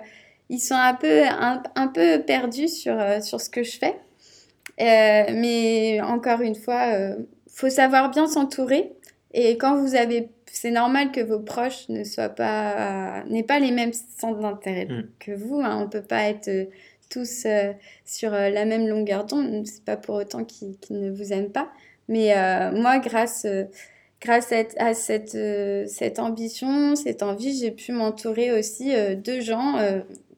[0.51, 3.97] ils sont un peu, un, un peu perdus sur, sur ce que je fais.
[4.79, 7.15] mais encore une fois,
[7.49, 8.93] faut savoir bien s'entourer.
[9.33, 13.71] Et quand vous avez c'est normal que vos proches ne soient pas, n'aient pas les
[13.71, 15.09] mêmes centres d'intérêt mm.
[15.19, 15.61] que vous.
[15.61, 15.79] Hein.
[15.79, 16.65] On ne peut pas être euh,
[17.09, 17.73] tous euh,
[18.05, 19.67] sur euh, la même longueur d'onde.
[19.67, 21.71] C'est pas pour autant qu'ils ne vous aiment pas.
[22.09, 22.35] Mais
[22.73, 23.47] moi, grâce,
[24.21, 25.39] grâce à, cette,
[25.89, 29.77] cette ambition, cette envie, j'ai pu m'entourer aussi de gens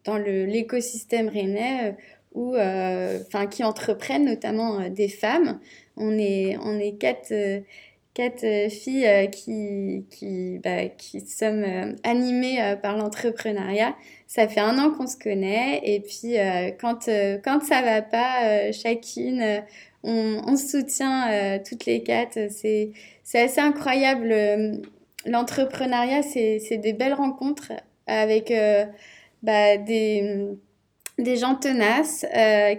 [0.04, 1.96] dans l'écosystème rennais
[2.34, 5.60] ou enfin qui entreprennent, notamment des femmes.
[5.96, 7.32] On est, on est quatre
[8.14, 13.94] quatre euh, filles euh, qui, qui, bah, qui sommes euh, animées par l'entrepreneuriat.
[14.26, 16.36] Ça fait un an qu'on se connaît et puis
[16.80, 17.10] quand,
[17.44, 19.62] quand ça va pas, chacune,
[20.02, 22.50] on, on, se soutient toutes les quatre.
[22.50, 22.92] C'est,
[23.24, 24.34] c'est assez incroyable.
[25.26, 27.72] L'entrepreneuriat, c'est, des belles rencontres
[28.06, 28.50] avec
[29.42, 30.48] bah, des,
[31.18, 32.24] des gens tenaces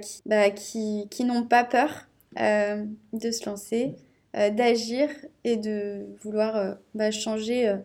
[0.01, 3.93] qui, bah, qui, qui n'ont pas peur de se lancer.
[4.35, 5.09] Euh, d'agir
[5.43, 7.77] et de vouloir euh, bah, changer, euh,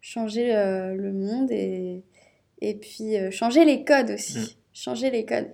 [0.00, 2.02] changer le monde et,
[2.60, 4.38] et puis changer les codes aussi.
[4.38, 4.46] Mm.
[4.72, 5.48] Changer les codes.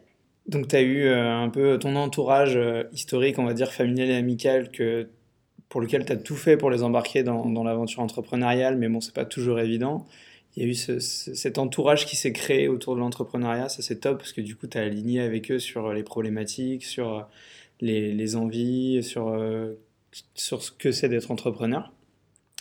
[0.46, 2.58] Donc tu as eu un peu ton entourage
[2.92, 5.08] historique, on va dire familial et amical, que,
[5.70, 9.00] pour lequel tu as tout fait pour les embarquer dans, dans l'aventure entrepreneuriale, mais bon,
[9.00, 10.06] c'est pas toujours évident.
[10.56, 14.00] Il y a eu ce, cet entourage qui s'est créé autour de l'entrepreneuriat, ça c'est
[14.00, 17.26] top parce que du coup tu as aligné avec eux sur les problématiques, sur
[17.80, 19.34] les, les envies, sur
[20.34, 21.92] sur ce que c'est d'être entrepreneur.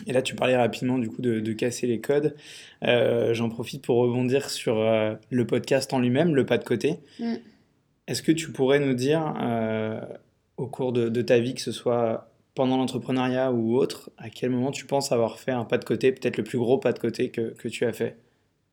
[0.06, 2.34] Et là, tu parlais rapidement du coup de, casser les codes.
[2.82, 6.98] Euh, j'en profite pour rebondir sur euh, le podcast en lui-même, le pas de côté.
[7.20, 7.34] Mm.
[8.08, 10.00] Est-ce que tu pourrais nous dire, euh,
[10.56, 14.70] au cours de, ta vie, que ce soit pendant l'entrepreneuriat ou autre, à quel moment
[14.72, 17.30] tu penses avoir fait un pas de côté, peut-être le plus gros pas de côté
[17.30, 18.16] que, que tu as fait?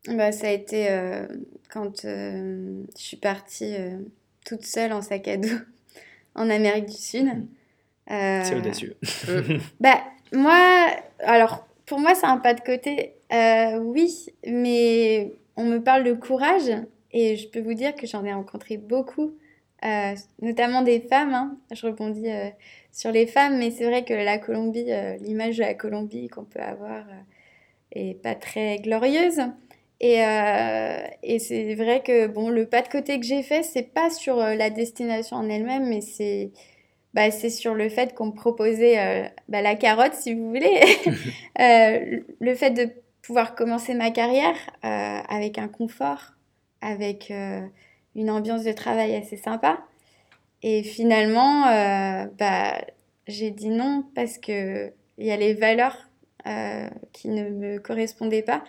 [0.08, 0.88] Bah, Ça a été
[1.70, 3.76] quand je suis partie
[4.46, 5.48] toute seule en sac à dos
[6.36, 7.28] en Amérique du Sud.
[8.12, 8.97] C'est audacieux.
[9.80, 10.02] bah,
[10.34, 10.88] moi,
[11.19, 13.13] alors, pour moi, c'est un pas de côté.
[13.82, 16.71] oui, mais on me parle de courage
[17.13, 19.34] et je peux vous dire que j'en ai rencontré beaucoup,
[19.84, 21.34] euh, notamment des femmes.
[21.34, 21.58] Hein.
[21.71, 22.50] Je rebondis euh,
[22.91, 26.45] sur les femmes, mais c'est vrai que la Colombie, euh, l'image de la Colombie qu'on
[26.45, 27.04] peut avoir
[27.91, 29.41] est pas très glorieuse.
[30.04, 30.15] Et,
[31.21, 34.38] et c'est vrai que bon, le pas de côté que j'ai fait, c'est pas sur
[34.38, 36.50] la destination en elle-même, mais c'est
[37.13, 40.82] bah, c'est sur le fait qu'on me proposait bah, la carotte, si vous voulez.
[42.39, 42.89] le fait de
[43.21, 46.34] pouvoir commencer ma carrière avec un confort,
[46.82, 47.62] avec euh,
[48.15, 49.80] une ambiance de travail assez sympa.
[50.63, 52.74] Et finalement, euh, bah,
[53.28, 56.10] j'ai dit non parce qu'il y a les valeurs
[56.47, 58.63] euh, qui ne me correspondaient pas.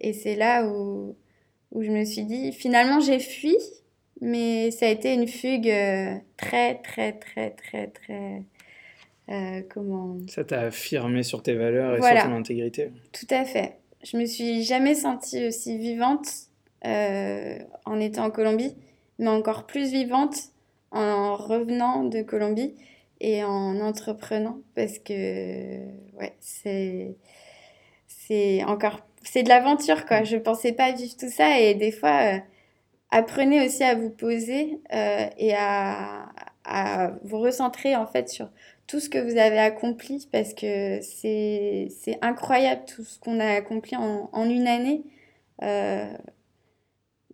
[0.00, 1.16] Et c'est là où,
[1.72, 3.56] où je me suis dit, finalement, j'ai fui,
[4.20, 5.72] mais ça a été une fugue
[6.36, 8.42] très, très, très, très, très...
[9.68, 12.90] comment Ça t'a affirmé sur tes valeurs et sur ton intégrité?
[13.12, 13.78] Tout à fait.
[14.04, 16.28] Je me suis jamais sentie aussi vivante
[16.86, 18.76] euh, en étant en Colombie,
[19.18, 20.36] mais encore plus vivante
[20.92, 22.74] en revenant de Colombie
[23.20, 25.78] et en entreprenant parce que
[26.16, 27.16] ouais, c'est
[28.06, 30.22] c'est encore c'est de l'aventure quoi.
[30.22, 32.38] Je pensais pas vivre tout ça et des fois euh,
[33.10, 36.28] apprenez aussi à vous poser euh, et à,
[36.64, 38.50] à, vous recentrer en fait sur
[38.86, 43.96] tout ce que vous avez accompli parce que c'est incroyable tout ce qu'on a accompli
[43.96, 45.02] en, en une année.
[45.62, 46.06] Euh,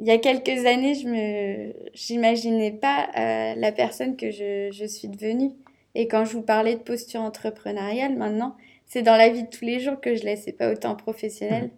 [0.01, 4.85] il y a quelques années, je me, j'imaginais pas euh, la personne que je, je,
[4.85, 5.53] suis devenue.
[5.95, 8.57] Et quand je vous parlais de posture entrepreneuriale, maintenant,
[8.87, 10.35] c'est dans la vie de tous les jours que je l'ai.
[10.35, 11.71] C'est pas autant professionnel.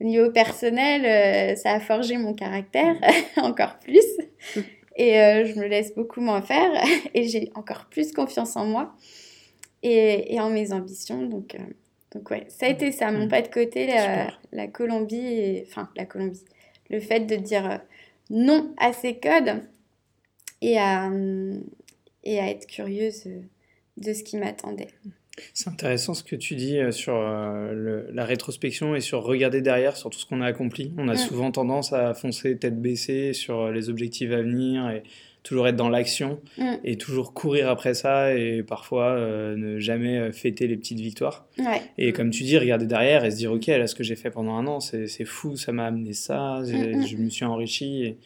[0.00, 2.96] Au niveau personnel, euh, ça a forgé mon caractère
[3.36, 4.04] encore plus.
[4.96, 6.70] Et euh, je me laisse beaucoup m'en faire.
[7.14, 8.94] Et j'ai encore plus confiance en moi
[9.82, 11.22] et, et en mes ambitions.
[11.22, 11.56] Donc,
[12.14, 15.90] donc ouais, ça a été ça, mon pas de côté, la, la Colombie, et, enfin
[15.96, 16.44] la Colombie,
[16.90, 17.78] le fait de dire euh,
[18.30, 19.62] non à ces codes
[20.60, 21.58] et à, euh,
[22.22, 23.40] et à être curieuse euh,
[23.96, 24.90] de ce qui m'attendait.
[25.52, 30.18] C'est intéressant ce que tu dis sur la rétrospection et sur regarder derrière sur tout
[30.18, 30.92] ce qu'on a accompli.
[30.96, 31.16] On a mm.
[31.16, 35.02] souvent tendance à foncer tête baissée sur les objectifs à venir et
[35.44, 36.72] toujours être dans l'action mm.
[36.82, 41.46] et toujours courir après ça et parfois euh, ne jamais euh, fêter les petites victoires.
[41.98, 44.30] Et comme tu dis, regarder derrière et se dire, ok, là, ce que j'ai fait
[44.30, 48.04] pendant un an, c'est fou, ça m'a amené ça, mm, je me suis enrichi.
[48.04, 48.18] Et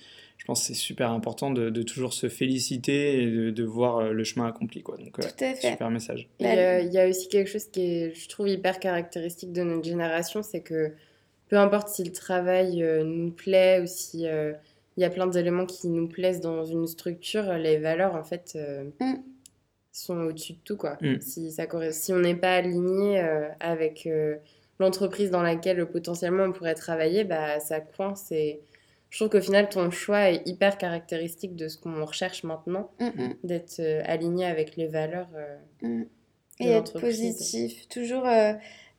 [0.48, 4.12] pense que c'est super important de, de, toujours se féliciter et de, de, voir euh,
[4.12, 4.82] le chemin accompli.
[4.82, 4.96] Quoi.
[4.96, 5.70] Donc, Tout à fait.
[5.70, 6.28] super message.
[6.40, 9.84] Il y, y, a aussi quelque chose qui est, je trouve, hyper caractéristique de notre
[9.84, 10.92] génération, c'est que
[11.48, 14.26] peu importe si le travail nous plaît ou si
[14.98, 18.54] il y a plein d'éléments qui nous plaisent dans une structure, les valeurs, en fait,
[18.56, 19.22] euh, mm.
[19.92, 20.98] sont au-dessus de tout, quoi.
[21.00, 21.20] Mm.
[21.20, 24.38] Si, ça, si on n'est pas aligné euh, avec euh,
[24.80, 28.58] l'entreprise dans laquelle potentiellement on pourrait travailler, bah, ça coince et
[29.10, 33.28] je trouve qu'au final, ton choix est hyper caractéristique de ce qu'on recherche maintenant, mm,
[33.44, 35.28] d'être aligné avec les valeurs
[36.60, 37.88] et être positif.
[37.88, 38.26] Toujours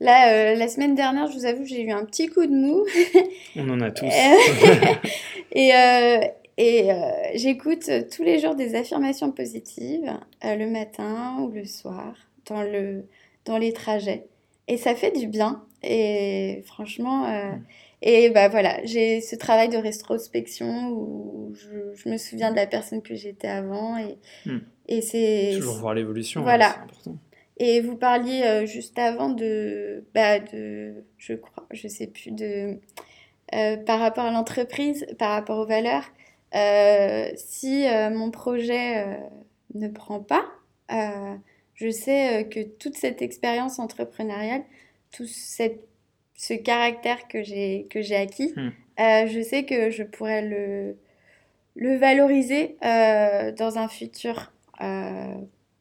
[0.01, 2.85] Là, euh, la semaine dernière, je vous avoue, j'ai eu un petit coup de mou.
[3.57, 4.05] On en a tous.
[5.51, 6.19] et euh,
[6.57, 10.11] et euh, j'écoute tous les jours des affirmations positives,
[10.43, 12.15] le matin ou le soir,
[12.47, 13.05] dans, le,
[13.45, 14.25] dans les trajets.
[14.67, 15.63] Et ça fait du bien.
[15.83, 17.63] Et franchement, mm.
[18.01, 23.01] Et bah voilà, j'ai ce travail de rétrospection où je, me souviens de la personne
[23.01, 23.97] que j'étais avant.
[23.97, 24.59] Et, mm.
[24.87, 25.51] et c'est.
[25.55, 26.69] Toujours voir l'évolution, voilà.
[26.69, 27.17] c'est important.
[27.59, 32.79] Et vous parliez euh, juste avant de, bah, de, je crois, je sais plus, de,
[33.53, 36.05] euh, par rapport à l'entreprise, par rapport aux valeurs.
[36.55, 39.19] Euh, si mon projet
[39.75, 40.45] ne prend pas,
[41.75, 44.63] je sais que toute cette expérience entrepreneuriale,
[45.11, 45.88] tout cette,
[46.41, 48.71] ce caractère que j'ai que j'ai acquis, hmm.
[48.97, 50.95] je sais que je pourrais le,
[51.75, 54.53] le valoriser dans un futur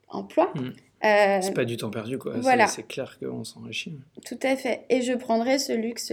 [0.09, 0.53] emploi.
[0.57, 0.71] Hmm.
[1.05, 2.35] Euh, c'est pas du temps perdu, quoi.
[2.39, 2.67] Voilà.
[2.67, 3.97] C'est clair qu'on s'enrichit.
[4.27, 4.85] Tout à fait.
[4.89, 6.13] Et je prendrais ce luxe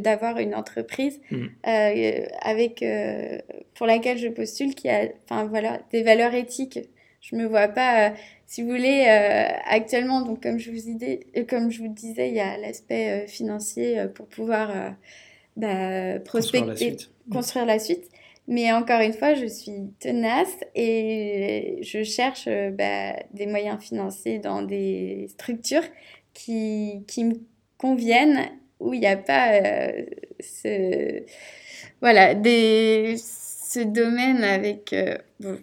[0.00, 1.46] d'avoir une entreprise mm.
[1.66, 3.38] euh, avec, euh,
[3.74, 6.80] pour laquelle je postule qui a enfin, voilà, des valeurs éthiques.
[7.22, 8.12] Je me vois pas,
[8.52, 9.06] si vous voulez,
[9.64, 14.04] actuellement, donc, comme, je vous idée, comme je vous disais, il y a l'aspect financier
[14.14, 14.94] pour pouvoir
[15.56, 16.98] bah, prospecter,
[17.30, 18.10] construire la suite.
[18.48, 24.38] Mais encore une fois, je suis tenace et je cherche euh, bah, des moyens financiers
[24.38, 25.84] dans des structures
[26.34, 27.36] qui, qui me
[27.78, 29.60] conviennent, où il n'y a pas
[30.40, 31.22] ce,
[32.02, 34.94] voilà, des, ce domaine avec...
[35.40, 35.58] bon,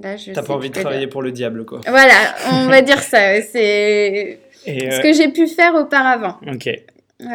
[0.00, 1.80] T'as pas envie de travailler pour le diable, quoi.
[1.86, 3.42] Voilà, on va dire ça.
[3.42, 6.36] C'est ce que j'ai pu faire auparavant.
[6.46, 6.68] Ok.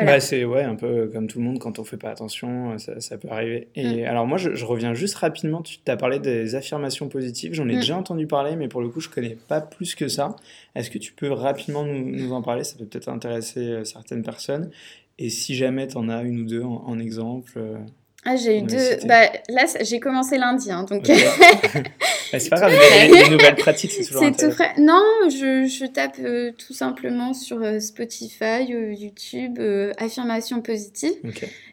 [0.06, 3.00] Bah, c'est ouais, un peu comme tout le monde, quand on fait pas attention, ça,
[3.00, 3.70] ça peut arriver.
[3.76, 4.06] Et mm.
[4.06, 7.80] alors moi, je, reviens juste rapidement, tu as parlé des affirmations positives, j'en ai mm.
[7.80, 10.36] déjà entendu parler, mais pour le coup, je connais pas plus que ça.
[10.76, 12.64] Est-ce que tu peux rapidement nous, nous en parler?
[12.64, 14.72] Ça peut peut-être intéresser euh, certaines personnes.
[15.20, 17.78] Et si jamais tu en as une ou deux en, exemple euh,
[18.26, 18.98] ah, j'ai eu deux.
[19.06, 21.08] Bah, là, j'ai commencé lundi, hein, donc.
[21.08, 21.14] Bah,
[22.40, 24.74] c'est pas grave, les, nouvelles pratiques, c'est toujours tout frais.
[24.78, 29.60] Non, je, je tape euh, tout simplement sur euh, Spotify, euh, YouTube,
[29.98, 31.16] affirmations positives.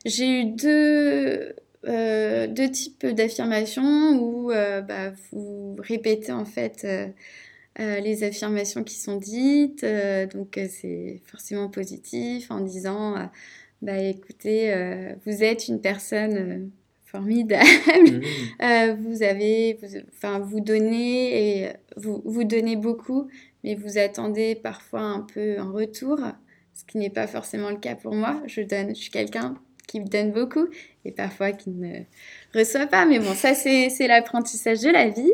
[0.04, 1.54] J'ai eu deux,
[1.84, 6.86] deux types d'affirmations où bah, vous répétez en fait
[7.78, 9.84] les affirmations qui sont dites.
[10.34, 13.16] donc, c'est forcément positif en disant
[13.82, 16.66] bah écoutez, euh, vous êtes une personne euh,
[17.04, 17.64] formidable,
[18.00, 18.20] mmh.
[18.62, 19.78] euh, vous avez,
[20.12, 23.28] enfin vous, donnez et vous, vous donnez beaucoup,
[23.62, 26.18] mais vous attendez parfois un peu en retour,
[26.72, 28.42] ce qui n'est pas forcément le cas pour moi.
[28.46, 29.56] Je donne, je suis quelqu'un
[29.86, 30.68] qui me donne beaucoup
[31.04, 32.00] et parfois qui ne
[32.54, 33.06] reçoit pas.
[33.06, 35.32] Mais bon, ça, c'est l'apprentissage de la vie.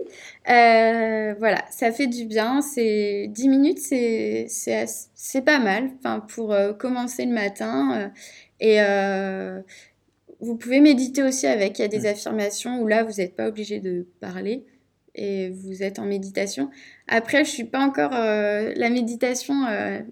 [0.48, 2.60] Euh, voilà, ça fait du bien.
[2.60, 8.10] C'est 10 minutes, c'est pas mal enfin, pour euh, commencer le matin.
[8.60, 9.62] Euh, et
[10.40, 11.78] vous pouvez méditer aussi avec.
[11.78, 14.64] Il y a des affirmations où là, vous n'êtes pas obligé de parler
[15.14, 16.70] et vous êtes en méditation.
[17.08, 18.12] Après, je suis pas encore.
[18.12, 19.54] la méditation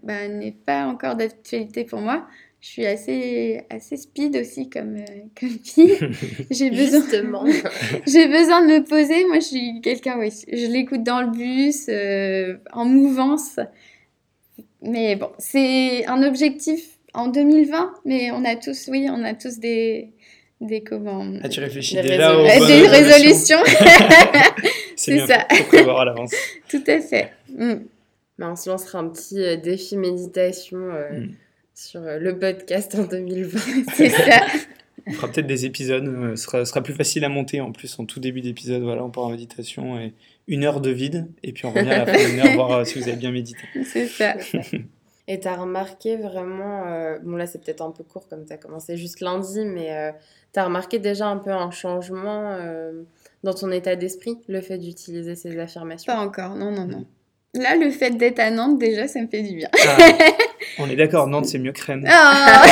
[0.03, 2.27] bah, n'est pas encore d'actualité pour moi
[2.61, 5.05] je suis assez, assez speed aussi comme, euh,
[5.39, 5.97] comme fille.
[6.51, 7.03] J'ai besoin,
[8.07, 9.25] j'ai besoin de me poser.
[9.27, 13.61] Moi, je suis quelqu'un, oui, je l'écoute dans le bus, euh, en mouvance.
[14.83, 19.59] Mais bon, c'est un objectif en 2020, mais on a tous, oui, on a tous
[19.59, 20.13] des,
[20.61, 23.63] des comment ah, tu réfléchis déjà aux des résolutions.
[24.97, 25.47] c'est ça.
[25.49, 26.33] Faut prévoir à l'avance.
[26.69, 27.33] Tout à fait.
[27.57, 27.75] Mm.
[28.39, 30.79] Bah, on se lancera un petit euh, défi méditation.
[30.79, 31.29] Mm
[31.79, 33.61] sur euh, le podcast en 2020.
[33.95, 34.41] C'est ça.
[35.07, 37.99] On fera peut-être des épisodes, euh, ce sera, sera, plus facile à monter en plus
[38.01, 38.83] en tout début d'épisode.
[38.83, 40.13] Voilà, on part en méditation et
[40.49, 42.85] une heure de vide, et puis on revient à la fin d'une heure voir euh,
[42.85, 43.61] si vous avez bien médité.
[43.85, 44.35] C'est ça.
[45.31, 46.85] Et tu as remarqué vraiment,
[47.23, 50.15] bon là c'est peut-être un peu court comme tu as commencé juste lundi, mais
[50.55, 52.59] tu as remarqué déjà un peu un changement
[53.43, 56.11] dans ton état d'esprit, le fait d'utiliser ces affirmations?
[56.11, 57.05] Pas encore, non, non, non.
[57.55, 59.69] Là, le fait d'être à Nantes, déjà, ça me fait du bien.
[59.87, 59.97] Ah.
[60.79, 62.07] On est d'accord, Nantes, c'est mieux que Rennes.
[62.11, 62.65] Ah.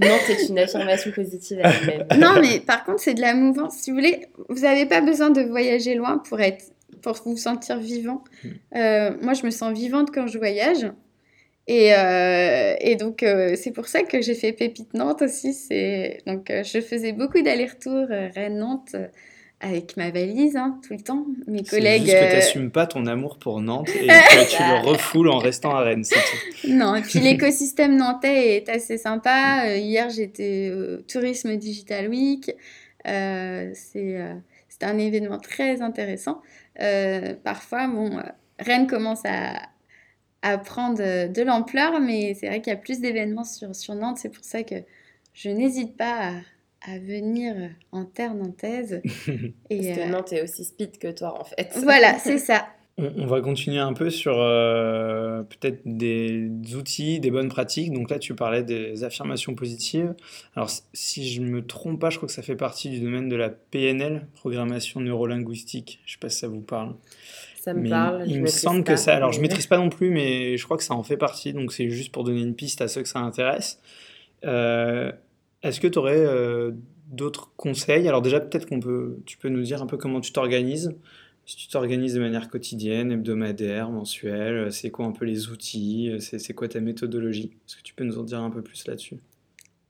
[0.00, 2.06] Nantes est une affirmation positive à elle-même.
[2.18, 3.74] Non, mais par contre, c'est de la mouvance.
[3.74, 6.64] Si vous voulez, vous n'avez pas besoin de voyager loin pour, être,
[7.02, 8.24] pour vous sentir vivant.
[8.42, 8.48] Hmm.
[8.76, 10.90] Euh, moi, je me sens vivante quand je voyage.
[11.68, 15.56] Et, euh, et donc, euh, c'est pour ça que j'ai fait Pépite Nantes aussi.
[16.26, 18.96] Donc, je faisais beaucoup d'allers-retours Rennes-Nantes
[19.62, 21.24] avec ma valise hein, tout le temps.
[21.46, 22.02] Mes collègues.
[22.02, 25.38] Juste que tu n'assumes pas ton amour pour Nantes et que tu le refoules en
[25.38, 26.68] restant à Rennes, c'est tout.
[26.68, 29.66] Non, et puis l'écosystème nantais est assez sympa.
[29.66, 32.50] Euh, hier, j'étais au Tourisme Digital Week.
[33.06, 34.34] Euh, c'est euh,
[34.82, 36.42] un événement très intéressant.
[37.44, 38.20] parfois, bon,
[38.58, 39.54] Rennes commence à,
[40.42, 44.18] à prendre de l'ampleur, mais c'est vrai qu'il y a plus d'événements sur, sur Nantes.
[44.18, 44.74] C'est pour ça que
[45.34, 46.32] je n'hésite pas à
[46.84, 47.54] à venir
[47.92, 49.00] en terre nantaise.
[49.70, 51.70] et, Parce que euh, Nantes est aussi speed que toi, en fait.
[51.82, 52.66] Voilà, c'est ça.
[52.98, 57.90] On, va continuer un peu sur euh, peut-être des outils, des bonnes pratiques.
[57.90, 60.14] Donc là, tu parlais des affirmations positives.
[60.54, 63.30] Alors, si je ne me trompe pas, je crois que ça fait partie du domaine
[63.30, 66.00] de la PNL, programmation neurolinguistique.
[66.04, 66.94] Je ne sais pas si ça vous parle.
[67.62, 68.24] Ça me parle.
[68.26, 69.16] Il me semble que ça.
[69.16, 71.54] Alors, je ne maîtrise pas non plus, mais je crois que ça en fait partie.
[71.54, 73.80] Donc, c'est juste pour donner une piste à ceux que ça intéresse.
[74.44, 75.12] Euh,
[75.62, 76.72] est-ce que tu aurais euh,
[77.08, 78.08] d'autres conseils?
[78.08, 80.94] Alors déjà, peut-être qu'on peut, tu peux nous dire un peu comment tu t'organises.
[81.44, 86.12] Si tu t'organises de manière quotidienne, hebdomadaire, mensuelle, c'est quoi un peu les outils?
[86.20, 87.50] C'est quoi ta méthodologie?
[87.66, 89.16] Est-ce que tu peux nous en dire un peu plus là-dessus?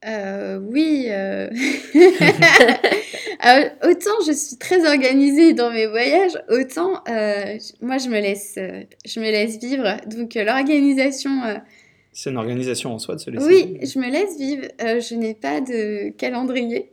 [0.07, 1.09] Euh, oui.
[1.11, 1.49] Euh.
[3.85, 7.03] autant je suis très organisée dans mes voyages, autant
[7.81, 9.99] moi je me laisse, je me laisse vivre.
[10.07, 11.31] Donc l'organisation
[12.13, 14.67] c'est une organisation en soi de se laisser Oui, je me laisse vivre.
[14.83, 16.91] Euh, je n'ai pas de calendrier.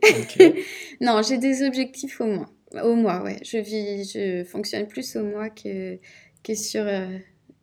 [1.00, 2.50] non, j'ai des objectifs au mois.
[2.82, 3.36] Au mois, ouais.
[3.44, 5.98] Je, vis, je fonctionne plus au mois que,
[6.42, 7.18] que sur euh,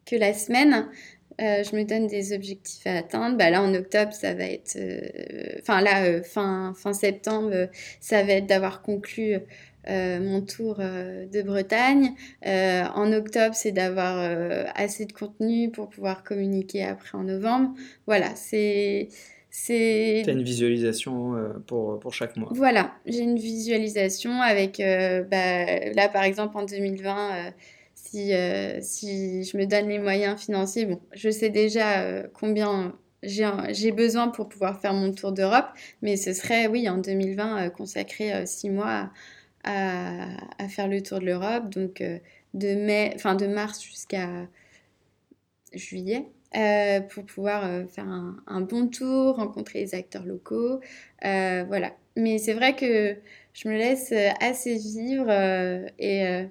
[0.05, 0.88] que la semaine.
[1.39, 3.38] Euh, je me donne des objectifs à atteindre.
[3.38, 4.77] Bah là, en octobre, ça va être...
[5.59, 7.69] Enfin, là, fin, fin septembre,
[7.99, 9.38] ça va être d'avoir conclu
[9.88, 12.13] mon tour de Bretagne.
[12.43, 14.17] en octobre, c'est d'avoir
[14.75, 17.73] assez de contenu pour pouvoir communiquer après en novembre.
[18.05, 19.09] Voilà, c'est
[19.59, 20.21] c'est...
[20.23, 22.49] Tu as une visualisation euh, pour, pour chaque mois.
[22.53, 25.65] Voilà, j'ai une visualisation avec, euh, bah,
[25.95, 27.51] là par exemple en 2020, euh,
[27.95, 28.31] si,
[28.81, 34.27] si je me donne les moyens financiers, bon, je sais déjà combien j'ai, j'ai besoin
[34.27, 35.67] pour pouvoir faire mon tour d'Europe,
[36.03, 39.11] mais ce serait, oui, en 2020, consacrer six mois à,
[39.68, 42.01] à, faire le tour de l'Europe, donc
[42.53, 44.28] de, mai, enfin, de mars jusqu'à
[45.74, 46.26] juillet.
[46.55, 50.80] Euh, pour pouvoir euh, faire un, bon tour, rencontrer les acteurs locaux.
[51.26, 51.91] Euh, voilà.
[52.15, 53.18] Mais c'est vrai que
[53.53, 55.30] je me laisse assez vivre
[55.99, 56.47] et,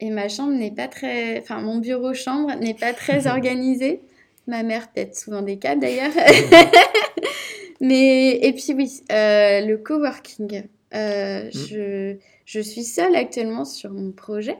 [0.00, 1.38] et ma chambre n'est pas très.
[1.40, 4.02] Enfin, mon bureau-chambre n'est pas très organisé.
[4.46, 6.12] Ma mère pète souvent des câbles d'ailleurs.
[7.80, 10.64] Mais, et puis oui, le coworking.
[10.92, 11.50] Mmh.
[11.52, 14.56] je, je suis seule actuellement sur mon projet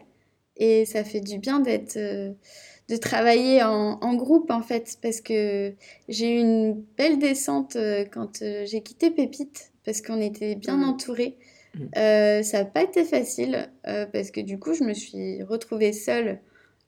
[0.57, 1.99] et ça fait du bien d'être
[2.89, 5.74] de travailler en, groupe en fait parce que
[6.09, 10.77] j'ai eu une belle descente euh, quand euh, j'ai quitté Pépite parce qu'on était bien
[10.77, 10.85] mmh.
[10.85, 11.37] entourés.
[11.99, 16.41] Euh, ça n'a pas été facile parce que du coup je me suis retrouvée seule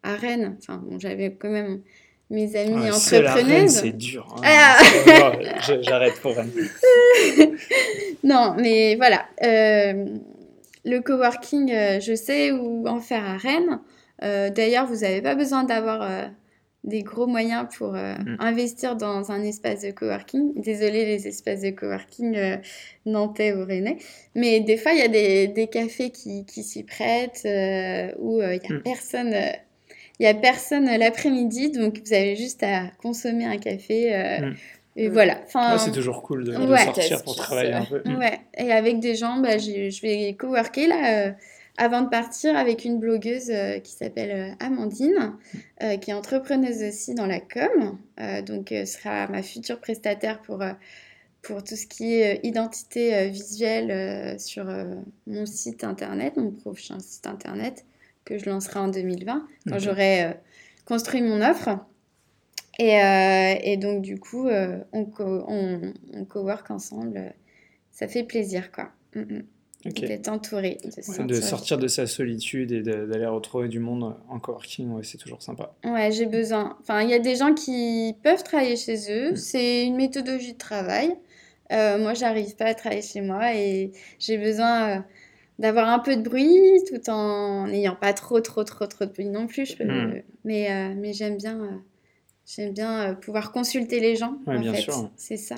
[0.03, 0.57] à Rennes.
[0.59, 1.83] Enfin bon, j'avais quand même
[2.31, 3.71] mes amis entrepreneuses.
[3.71, 4.27] C'est dur.
[4.37, 4.43] Hein.
[4.45, 5.33] Ah.
[5.81, 6.53] J'arrête pour Rennes.
[8.25, 9.27] non, mais voilà.
[9.43, 11.69] le coworking,
[12.01, 13.81] je sais où en faire à Rennes.
[14.23, 16.27] Euh, d'ailleurs, vous n'avez pas besoin d'avoir euh,
[16.85, 18.37] des gros moyens pour euh, mm.
[18.41, 20.61] investir dans un espace de coworking.
[20.61, 22.59] Désolée les espaces de coworking
[23.07, 23.99] nantais ou rennais.
[24.35, 27.47] Mais des fois, il y a des, cafés qui, s'y prêtent
[28.19, 28.83] où il n'y a mm.
[28.83, 29.35] personne.
[30.21, 34.41] Il a personne l'après-midi, donc vous avez juste à consommer un café.
[34.41, 34.55] Mm.
[34.97, 35.41] Et voilà.
[35.47, 38.03] Enfin, c'est toujours cool de, sortir pour travailler un peu.
[38.19, 38.41] Ouais.
[38.57, 41.35] Et avec des gens, bah, je vais coworker là
[41.79, 45.35] avant de partir avec une blogueuse euh, qui s'appelle euh, Amandine,
[45.83, 47.97] euh, qui est entrepreneuse aussi dans la com.
[48.45, 50.63] donc, sera ma future prestataire pour,
[51.41, 54.67] pour tout ce qui est identité visuelle sur
[55.27, 57.85] mon site internet, mon prochain site internet
[58.29, 60.35] que je lancerai en 2020 quand j'aurai
[60.85, 61.71] construit mon offre.
[62.79, 62.99] Et,
[63.65, 64.49] et, donc, du coup,
[64.93, 67.35] on, co on, on co-work ensemble.
[67.91, 68.91] Ça fait plaisir, quoi.
[69.17, 69.43] Mm, mm.
[69.85, 70.79] D'être entouré.
[71.25, 75.41] De, sortir de sa solitude et d'aller retrouver du monde en coworking, ouais, c'est toujours
[75.41, 75.73] sympa.
[75.85, 76.77] Ouais, j'ai besoin.
[76.81, 79.33] Enfin, il y a des gens qui peuvent travailler chez eux.
[79.33, 79.37] Mm.
[79.37, 81.15] C'est une méthodologie de travail.
[81.73, 85.01] Euh, moi, j'arrive pas à travailler chez moi et j'ai besoin euh,
[85.59, 89.29] d'avoir un peu de bruit tout en n'ayant pas trop, trop, trop, trop de bruit
[89.29, 89.67] non plus.
[89.67, 90.23] Je peux, mm.
[90.45, 91.83] Mais, euh, mais j'aime bien,
[92.47, 94.39] j'aime bien pouvoir consulter les gens.
[94.47, 95.11] Ouais, bien sûr.
[95.17, 95.57] C'est ça.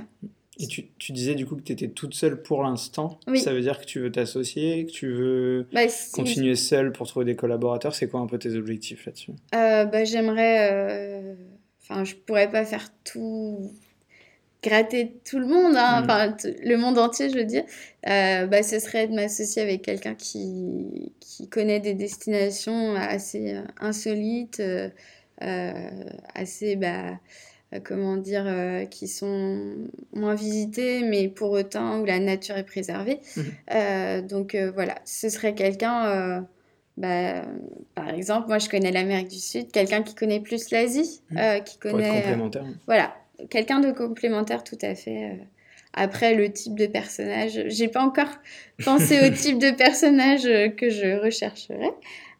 [0.59, 3.18] Et tu, tu, disais du coup que tu étais toute seule pour l'instant.
[3.36, 5.82] Ça veut dire que tu veux t'associer, que tu veux bah,
[6.12, 7.94] continuer seule pour trouver des collaborateurs.
[7.94, 9.32] C'est quoi un peu tes objectifs là-dessus?
[9.55, 10.70] Euh, bah, J'aimerais.
[10.70, 11.34] Euh,
[11.82, 13.72] enfin, je pourrais pas faire tout.
[14.62, 16.00] Gratter tout le monde, hein.
[16.00, 16.04] Mm.
[16.04, 17.64] enfin, le monde entier, je veux dire.
[18.08, 24.62] Euh, bah, ce serait de m'associer avec quelqu'un qui, qui connaît des destinations assez insolites,
[25.38, 26.76] assez.
[26.76, 27.18] Bah,
[27.72, 29.76] euh, comment dire, euh, qui sont
[30.12, 33.20] moins visités, mais pour autant où la nature est préservée.
[33.36, 33.44] Mhm.
[33.74, 36.46] Euh, donc voilà, ce serait quelqu'un,
[36.96, 37.42] bah,
[37.94, 41.62] par exemple, moi je connais l'Amérique du Sud, quelqu'un qui connaît plus l'Asie, mhm.
[41.64, 42.08] qui connaît...
[42.08, 42.64] Pour complémentaire.
[42.86, 43.14] voilà,
[43.49, 45.38] quelqu'un de complémentaire tout à fait.
[45.93, 48.30] Après, le type de personnage, j'ai pas encore
[48.84, 50.45] pensé au type de personnage
[50.76, 51.91] que je rechercherais.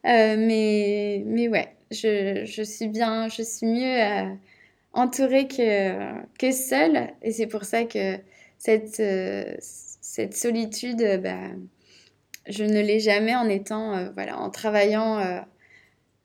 [0.03, 4.37] mais, mais ouais, je, je, suis bien, je suis mieux
[4.93, 7.09] entourée que, que seule.
[7.21, 8.17] Et c'est pour ça que
[8.57, 11.49] cette, euh, cette solitude, bah,
[12.47, 15.39] je ne l'ai jamais en étant, euh, voilà, en travaillant euh,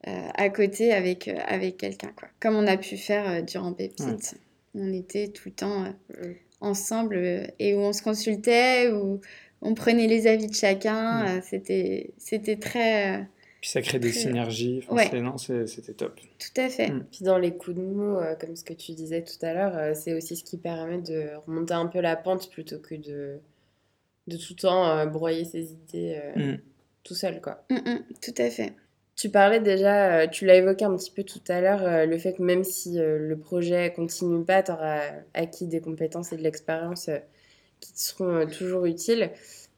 [0.04, 2.28] à côté avec, avec quelqu'un, quoi.
[2.40, 4.36] Comme on a pu faire durant Pépite.
[4.76, 5.84] On était tout le temps
[6.60, 7.16] ensemble
[7.58, 9.20] et où on se consultait, où
[9.62, 11.40] on prenait les avis de chacun.
[11.42, 13.26] C'était, c'était très
[13.66, 14.80] ça crée des synergies.
[15.66, 16.20] c'était top.
[16.38, 16.88] Tout à fait.
[16.88, 17.04] Mm.
[17.10, 19.76] Puis dans les coups de mots, euh, comme ce que tu disais tout à l'heure,
[19.76, 23.38] euh, c'est aussi ce qui permet de remonter un peu la pente plutôt que de,
[24.28, 26.54] de tout le temps euh, broyer ses idées mm.
[27.02, 27.40] tout seul.
[27.40, 27.64] quoi.
[27.70, 28.72] Mm, tout à fait.
[29.16, 32.42] Tu parlais déjà, tu l'as évoqué un petit peu tout à l'heure, le fait que
[32.42, 35.00] même si le projet continue pas, tu auras
[35.32, 37.08] acquis des compétences et de l'expérience
[37.80, 39.30] qui te seront toujours utiles.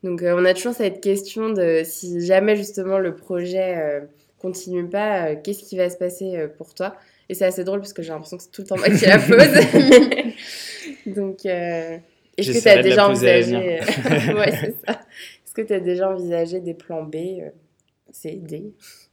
[0.02, 4.00] Donc euh, on a toujours cette question de si jamais justement le projet euh,
[4.38, 6.94] continue pas, euh, qu'est-ce qui va se passer pour toi?
[7.28, 9.04] Et c'est assez drôle parce que j'ai l'impression que c'est tout le temps moi qui
[9.04, 9.38] la pose.
[11.14, 13.56] Donc est-ce que tu as déjà envisagé
[14.36, 15.00] ouais, c'est ça.
[15.44, 17.16] Est-ce que tu as déjà envisagé des plans B
[18.12, 18.72] C'est D?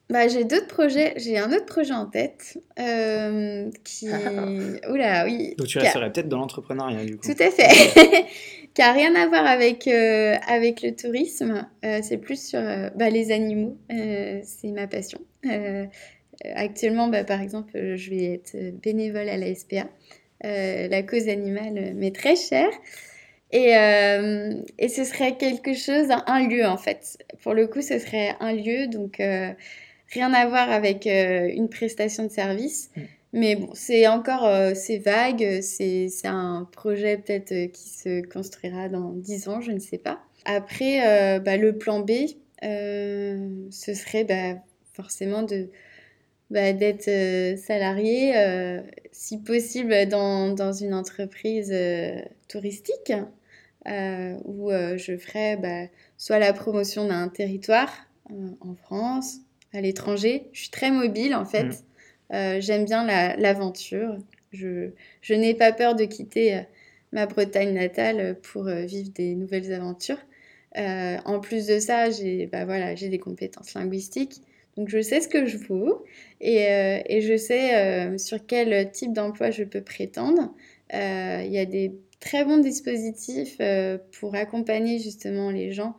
[0.09, 4.07] Bah, j'ai d'autres projets, j'ai un autre projet en tête euh, qui.
[4.89, 5.55] Oula, oui.
[5.57, 7.25] Donc tu resterais peut-être dans l'entrepreneuriat du coup.
[7.25, 8.25] Tout à fait.
[8.75, 11.67] qui a rien à voir avec, euh, avec le tourisme.
[11.83, 12.61] Euh, c'est plus sur
[12.95, 13.77] bah, les animaux.
[13.89, 15.19] c'est ma passion.
[16.55, 19.87] actuellement, bah, par exemple, je vais être bénévole à la SPA.
[20.43, 22.69] la cause animale m'est très chère.
[23.51, 23.69] Et,
[24.77, 27.17] et, ce serait quelque chose, un lieu en fait.
[27.41, 29.19] Pour le coup, ce serait un lieu, donc
[30.15, 32.89] rien à voir avec euh, une prestation de service.
[32.95, 33.01] Mm.
[33.33, 38.87] Mais bon, c'est encore, euh, c'est vague, c'est un projet peut-être euh, qui se construira
[38.87, 40.21] dans 10 ans, je ne sais pas.
[40.45, 42.11] Après, bah, le plan B,
[42.61, 44.61] ce serait bah,
[44.93, 45.69] forcément de
[46.51, 47.09] bah, d'être
[47.57, 48.33] salarié,
[49.11, 51.73] si possible dans, dans une entreprise
[52.47, 53.11] touristique,
[53.87, 55.87] où je ferais bah,
[56.17, 57.91] soit la promotion d'un territoire
[58.61, 59.39] en France,
[59.75, 60.47] à l'étranger.
[60.53, 61.63] Je suis très mobile en fait.
[61.63, 61.73] Mm.
[62.33, 63.05] Euh, j'aime bien
[63.37, 64.17] l'aventure.
[64.51, 64.89] je,
[65.21, 66.61] je n'ai pas peur de quitter euh,
[67.11, 70.19] ma Bretagne natale pour euh, vivre des nouvelles aventures.
[70.75, 74.41] en plus de ça, j'ai bah, voilà, des compétences linguistiques.
[74.77, 76.03] Donc je sais ce que je vaux
[76.41, 76.65] et,
[77.07, 80.53] et je sais sur quel type d'emploi je peux prétendre.
[80.91, 83.57] Il y a des très bons dispositifs
[84.19, 85.95] pour accompagner justement les gens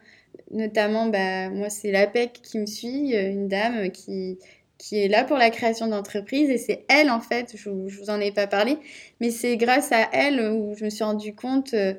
[0.50, 4.38] notamment, bah, moi, c'est l'APEC qui me suit, euh, une dame qui,
[4.78, 6.50] qui est là pour la création d'entreprise.
[6.50, 8.78] Et c'est elle, en fait, je ne vous en ai pas parlé,
[9.20, 11.94] mais c'est grâce à elle où je me suis rendu compte euh,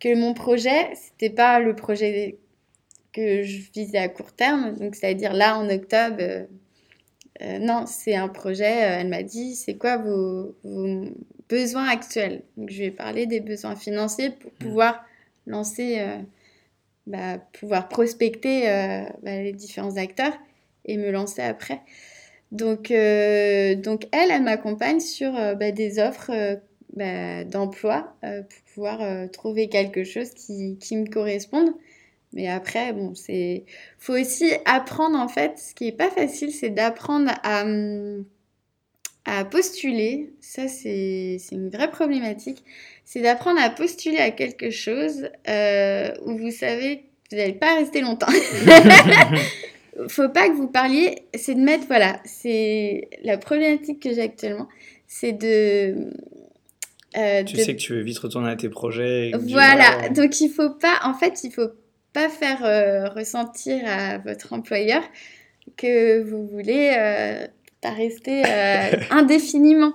[0.00, 2.38] que mon projet, c'était pas le projet
[3.12, 6.16] que je visais à court terme, donc c'est-à-dire là en octobre.
[7.40, 11.04] Euh, non, c'est un projet, elle m'a dit, c'est quoi vos, vos,
[11.48, 12.42] besoins actuels?
[12.56, 14.58] Donc je vais parler des besoins financiers pour mmh.
[14.58, 15.04] pouvoir
[15.46, 15.98] lancer
[17.08, 20.34] bah, pouvoir prospecter euh, bah, les différents acteurs
[20.84, 21.80] et me lancer après.
[22.52, 26.60] Donc, euh, donc elle, elle m'accompagne sur euh, bah, des offres
[27.46, 31.70] d'emploi pour pouvoir trouver quelque chose qui, qui, me corresponde.
[32.32, 33.64] Mais après, bon, c'est
[33.98, 35.58] faut aussi apprendre en fait.
[35.58, 37.64] Ce qui est pas facile, c'est d'apprendre à,
[39.26, 40.32] à postuler.
[40.40, 42.64] Ça, c'est une vraie problématique
[43.08, 47.76] c'est d'apprendre à postuler à quelque chose euh, où vous savez que vous n'allez pas
[47.76, 48.26] rester longtemps.
[50.08, 54.68] Faut pas que vous parliez, c'est de mettre, voilà, c'est la problématique que j'ai actuellement,
[55.06, 56.10] c'est de...
[57.16, 59.32] Euh, tu sais que tu veux vite retourner à tes projets.
[59.40, 61.70] Voilà, donc il faut pas, en fait, il faut
[62.12, 65.02] pas faire euh, ressentir à votre employeur
[65.78, 66.90] que vous voulez
[67.80, 68.42] pas rester
[69.10, 69.94] indéfiniment.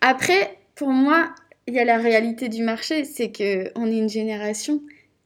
[0.00, 1.32] Après, pour moi,
[1.68, 4.82] il y a la réalité du marché, c'est qu'on est une génération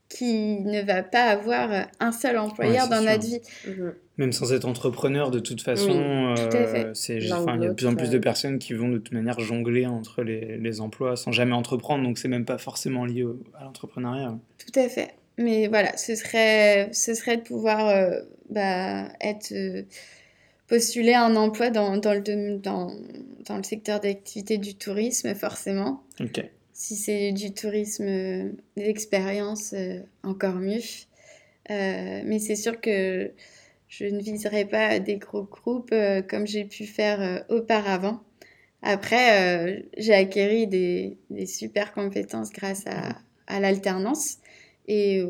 [0.09, 3.41] qui ne va pas avoir un seul employeur dans notre vie.
[3.67, 3.95] Mhm.
[4.19, 7.95] Même sans être entrepreneur, de toute façon, euh, c'est, il y a de plus en
[7.95, 11.55] plus de personnes qui vont de toute manière jongler entre les, les emplois sans jamais
[11.55, 13.25] entreprendre, donc c'est même pas forcément lié
[13.59, 14.37] à l'entrepreneuriat.
[14.59, 15.15] Tout à fait.
[15.39, 18.21] Mais voilà, ce serait, ce serait de pouvoir euh,
[18.51, 19.83] bah, être euh,
[20.69, 22.93] postuler un emploi dans, dans, le, dans,
[23.47, 26.03] dans le secteur d'activité du tourisme, forcément.
[26.73, 30.81] Si c'est du tourisme d'expérience, euh, encore mieux.
[31.71, 33.33] Euh, mais c'est sûr que
[33.89, 38.23] je ne viserai pas des gros groupes euh, comme j'ai pu faire auparavant.
[38.83, 43.17] Après, j'ai acquis des, super compétences grâce à,
[43.47, 44.39] à l'alternance
[44.89, 45.23] et,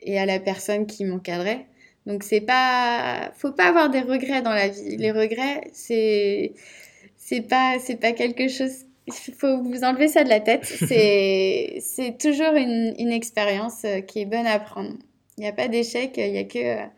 [0.00, 1.66] et, à la personne qui m'encadrait.
[2.06, 4.96] Donc c'est pas, faut pas avoir des regrets dans la vie.
[4.96, 6.54] Les regrets, c'est,
[7.18, 8.85] c'est pas, c'est pas quelque chose.
[9.06, 10.64] Il faut vous enlever ça de la tête.
[10.88, 14.94] C'est, c'est toujours une, une expérience euh, qui est bonne à prendre.
[15.38, 16.14] Il n'y a pas d'échec.
[16.16, 16.90] Il y a que,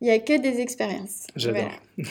[0.00, 1.26] il y a que des expériences.
[1.36, 1.70] J'adore.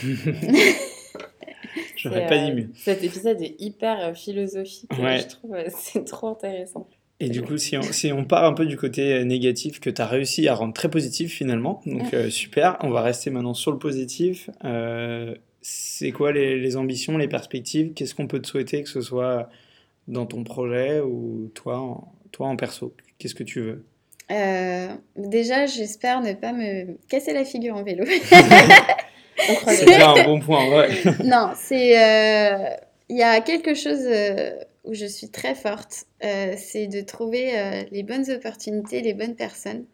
[1.97, 2.69] J'aurais pas dit mieux.
[2.75, 4.89] cet épisode est hyper euh, philosophique.
[4.91, 6.87] Je trouve c'est trop intéressant.
[7.21, 9.89] Et du coup, si on, si on, part un peu du côté euh, négatif que
[9.89, 13.53] tu as réussi à rendre très positif finalement, donc euh, super, on va rester maintenant
[13.53, 14.49] sur le positif.
[14.65, 15.33] Euh,
[15.67, 17.93] c'est quoi les, les, ambitions, les perspectives?
[17.93, 19.49] Qu'est-ce qu'on peut te souhaiter, que ce soit
[20.07, 22.93] dans ton projet ou toi en, toi en perso?
[23.17, 23.85] Qu'est-ce que tu veux?
[25.15, 28.05] Déjà, j'espère ne pas me casser la figure en vélo.
[29.67, 30.89] c'est déjà un bon point, ouais.
[31.23, 31.91] non, c'est...
[33.07, 34.07] Il y a quelque chose
[34.85, 39.35] où je suis très forte, euh, c'est de trouver euh, les bonnes opportunités, les bonnes
[39.35, 39.85] personnes.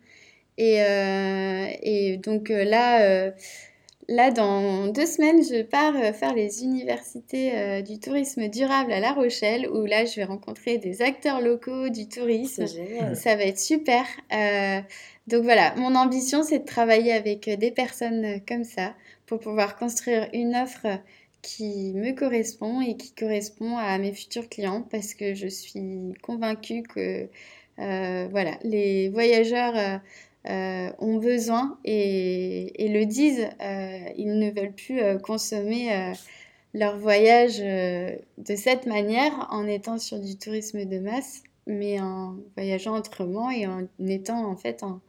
[0.58, 3.32] Et, euh, et donc là,
[4.12, 9.68] là, dans deux semaines, je pars faire les universités du tourisme durable à La Rochelle,
[9.70, 12.66] où là, je vais rencontrer des acteurs locaux du tourisme.
[13.16, 14.06] Ça va être super.
[15.28, 18.94] donc voilà, mon ambition, c'est de travailler avec des personnes comme ça
[19.26, 20.88] pour pouvoir construire une offre
[21.42, 26.84] qui me correspond et qui correspond à mes futurs clients parce que je suis convaincue
[26.84, 27.28] que
[27.80, 29.98] euh, voilà, les voyageurs euh,
[30.50, 33.50] euh, ont besoin et, le disent,
[34.18, 36.14] ils ne veulent plus consommer
[36.74, 42.98] leur voyage de cette manière en étant sur du tourisme de masse, mais en voyageant
[42.98, 45.00] autrement et en étant en fait en,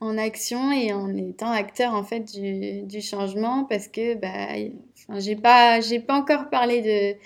[0.00, 4.70] en action et en étant acteur en fait du, du changement parce que bah,
[5.18, 7.18] j'ai pas pas encore parlé de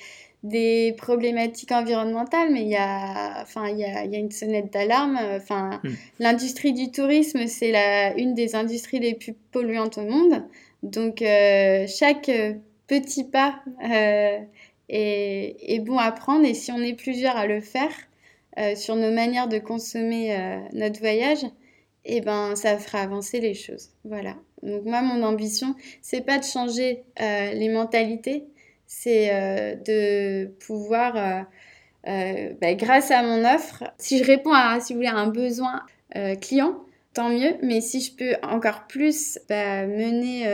[0.42, 4.72] des problématiques environnementales mais il y a enfin il y a, y a une sonnette
[4.72, 5.90] d'alarme enfin hmm.
[6.18, 10.42] l'industrie du tourisme c'est la une des industries les plus polluantes au monde
[10.82, 12.30] donc euh, chaque
[12.86, 14.38] petit pas euh,
[14.88, 17.92] est, est, bon à prendre et si on est plusieurs à le faire
[18.58, 21.44] euh, sur nos manières de consommer notre voyage
[22.04, 23.90] eh ben ça fera avancer les choses.
[24.04, 24.36] Voilà.
[24.62, 28.44] Donc moi mon ambition c'est pas de changer euh, les mentalités,
[28.92, 31.46] c'est euh, de pouvoir
[32.08, 35.28] euh, bah, grâce à mon offre, si je réponds à si vous voulez à un
[35.28, 35.82] besoin
[36.40, 36.76] client,
[37.14, 37.54] tant mieux.
[37.62, 40.44] Mais si je peux encore plus bah, mener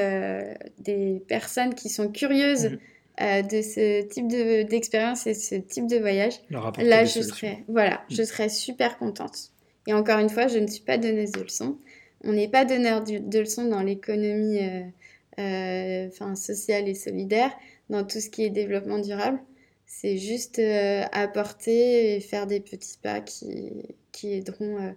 [0.78, 2.72] des personnes qui sont curieuses
[3.20, 3.42] mmh.
[3.48, 8.26] de ce type d'expérience et ce type de voyage, là je serais voilà, je mmh.
[8.26, 9.50] serais super contente.
[9.86, 11.78] Et encore une fois, je ne suis pas donneuse de leçons.
[12.24, 17.52] On n'est pas donneur de leçons dans l'économie euh, euh, sociale et solidaire,
[17.90, 19.38] dans tout ce qui est développement durable.
[19.86, 23.70] C'est juste euh, apporter et faire des petits pas qui,
[24.12, 24.94] qui aideront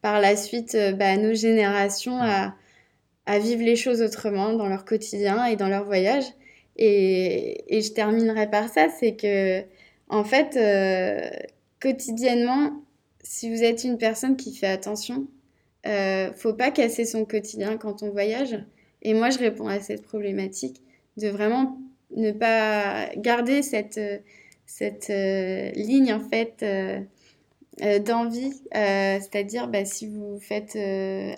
[0.00, 2.54] par la suite bah, nos générations à,
[3.26, 6.24] à, vivre les choses autrement dans leur quotidien et dans leur voyage.
[6.76, 9.62] Et, et je terminerai par ça, c'est que,
[10.08, 10.58] en fait,
[11.80, 12.82] quotidiennement,
[13.22, 15.28] si vous êtes une personne qui fait attention,
[15.86, 18.58] euh, faut pas casser son quotidien quand on voyage.
[19.02, 20.80] Et moi, je réponds à cette problématique
[21.16, 21.78] de vraiment
[22.16, 24.00] ne pas garder cette,
[24.66, 27.00] cette euh, ligne en fait euh,
[27.82, 30.76] euh, d'envie, c'est-à-dire bah, si vous faites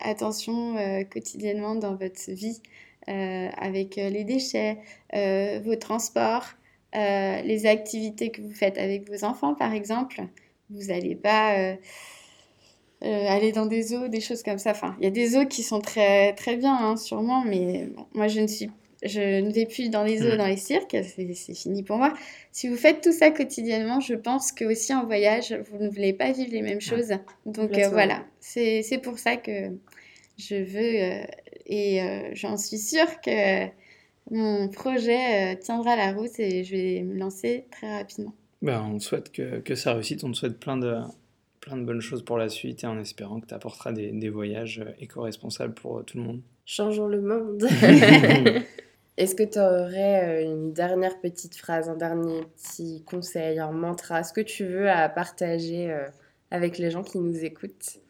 [0.00, 0.76] attention
[1.10, 2.60] quotidiennement dans votre vie
[3.06, 4.78] avec les déchets,
[5.12, 6.46] vos transports,
[6.94, 10.24] les activités que vous faites avec vos enfants par exemple,
[10.70, 11.76] vous n'allez pas euh,
[13.04, 14.70] euh, aller dans des eaux, des choses comme ça.
[14.70, 18.28] Enfin, il y a des eaux qui sont très, très bien, hein, sûrement, mais moi,
[18.28, 18.70] je ne suis
[19.04, 20.38] je ne vais plus dans les eaux, mm.
[20.38, 22.12] dans les cirques, c'est fini pour moi.
[22.52, 26.12] Si vous faites tout ça quotidiennement, je pense que aussi en voyage, vous ne voulez
[26.12, 27.12] pas vivre les mêmes choses.
[27.46, 29.70] Donc euh, voilà, c'est pour ça que
[30.38, 31.24] je veux,
[31.66, 33.66] et j'en suis sûre que
[34.30, 38.34] mon projet tiendra la route et je vais me lancer très rapidement.
[38.62, 40.96] Ben, on souhaite que, que, ça réussisse, on te souhaite plein de,
[41.60, 44.30] plein de bonnes choses pour la suite et en espérant que tu apporteras des, des
[44.30, 46.40] voyages éco-responsables pour tout le monde.
[46.64, 47.66] Changeons le monde.
[49.16, 54.24] Est-ce que tu aurais euh, une dernière petite phrase, un dernier petit conseil, un mantra,
[54.24, 56.06] ce que tu veux à partager euh,
[56.50, 58.00] avec les gens qui nous écoutent?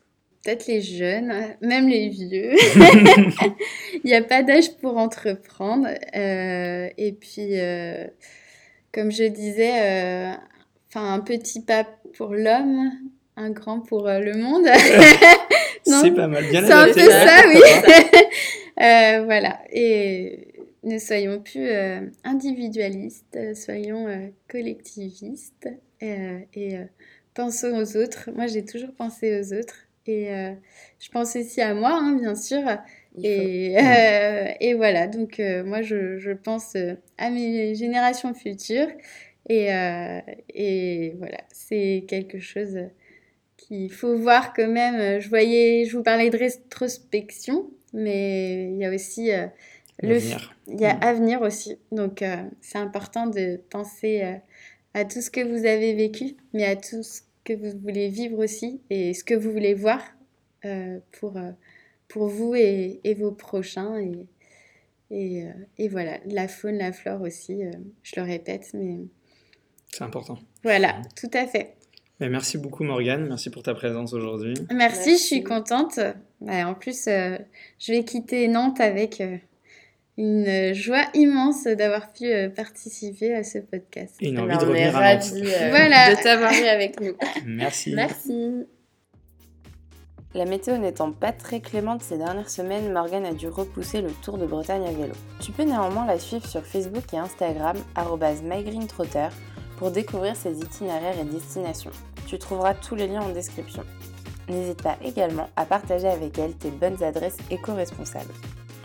[0.42, 1.32] Peut-être les jeunes,
[1.62, 2.52] même les vieux.
[4.04, 5.88] Il n'y a pas d'âge pour entreprendre.
[6.14, 7.54] Euh, et puis,
[8.94, 10.32] comme je disais, euh,
[10.88, 11.84] enfin un petit pas
[12.16, 12.92] pour l'homme,
[13.36, 14.66] un grand pour euh, le monde.
[15.82, 17.60] c'est pas mal, bien C'est un peu ça, oui.
[18.80, 19.60] Euh, voilà.
[19.70, 20.48] Et
[20.84, 21.68] ne soyons plus
[22.24, 25.68] individualistes, soyons collectivistes
[26.00, 26.76] et
[27.34, 28.30] pensons aux autres.
[28.34, 30.28] Moi, j'ai toujours pensé aux autres et
[31.00, 32.62] je pense aussi à moi, hein, bien sûr.
[33.22, 38.88] Et, euh, et, voilà, donc euh, moi je, je pense euh, à mes générations futures
[39.48, 39.68] et,
[40.54, 42.78] et voilà, c'est quelque chose
[43.56, 45.20] qu'il faut voir quand même.
[45.20, 49.30] Je voyais, je vous parlais de rétrospection, mais il y a aussi
[50.02, 50.18] le,
[50.66, 51.78] il y a avenir aussi.
[51.92, 52.24] Donc
[52.60, 54.40] c'est important de penser
[54.94, 58.38] à tout ce que vous avez vécu, mais à tout ce que vous voulez vivre
[58.38, 60.00] aussi et ce que vous voulez voir
[61.12, 61.38] pour
[62.08, 63.98] pour vous et, et vos prochains.
[63.98, 64.26] Et,
[65.10, 67.70] et, euh, et, voilà, la faune, la flore aussi, euh,
[68.02, 68.98] je le répète, mais...
[69.88, 70.38] C'est important.
[70.62, 71.76] Voilà, tout à fait.
[72.20, 74.54] Mais merci beaucoup Morgane, merci pour ta présence aujourd'hui.
[74.72, 75.98] Merci, je suis contente.
[76.40, 77.36] en plus, euh,
[77.78, 79.22] je vais quitter Nantes avec
[80.16, 84.14] une joie immense d'avoir pu participer à ce podcast.
[84.20, 85.32] Et une envie de revenir à Nantes.
[85.70, 86.14] voilà.
[86.14, 87.14] de t'avoir eu avec nous.
[87.46, 87.94] Merci.
[87.94, 88.66] Merci.
[90.34, 94.36] La météo n'étant pas très clémente ces dernières semaines, Morgane a dû repousser le Tour
[94.36, 95.14] de Bretagne à vélo.
[95.40, 97.76] Tu peux néanmoins la suivre sur Facebook et Instagram,
[98.42, 99.28] mygreentrotter,
[99.76, 101.92] pour découvrir ses itinéraires et destinations.
[102.26, 103.84] Tu trouveras tous les liens en description.
[104.48, 108.34] N'hésite pas également à partager avec elle tes bonnes adresses éco-responsables.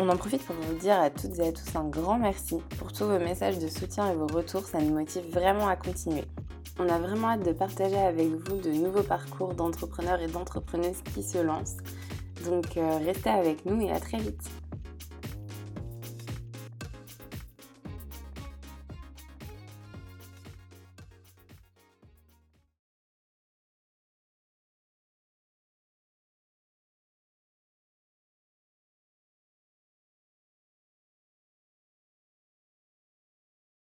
[0.01, 2.93] On en profite pour vous dire à toutes et à tous un grand merci pour
[2.93, 6.23] tous vos messages de soutien et vos retours, ça nous motive vraiment à continuer.
[6.79, 11.21] On a vraiment hâte de partager avec vous de nouveaux parcours d'entrepreneurs et d'entrepreneuses qui
[11.21, 11.75] se lancent.
[12.45, 14.49] Donc euh, restez avec nous et à très vite.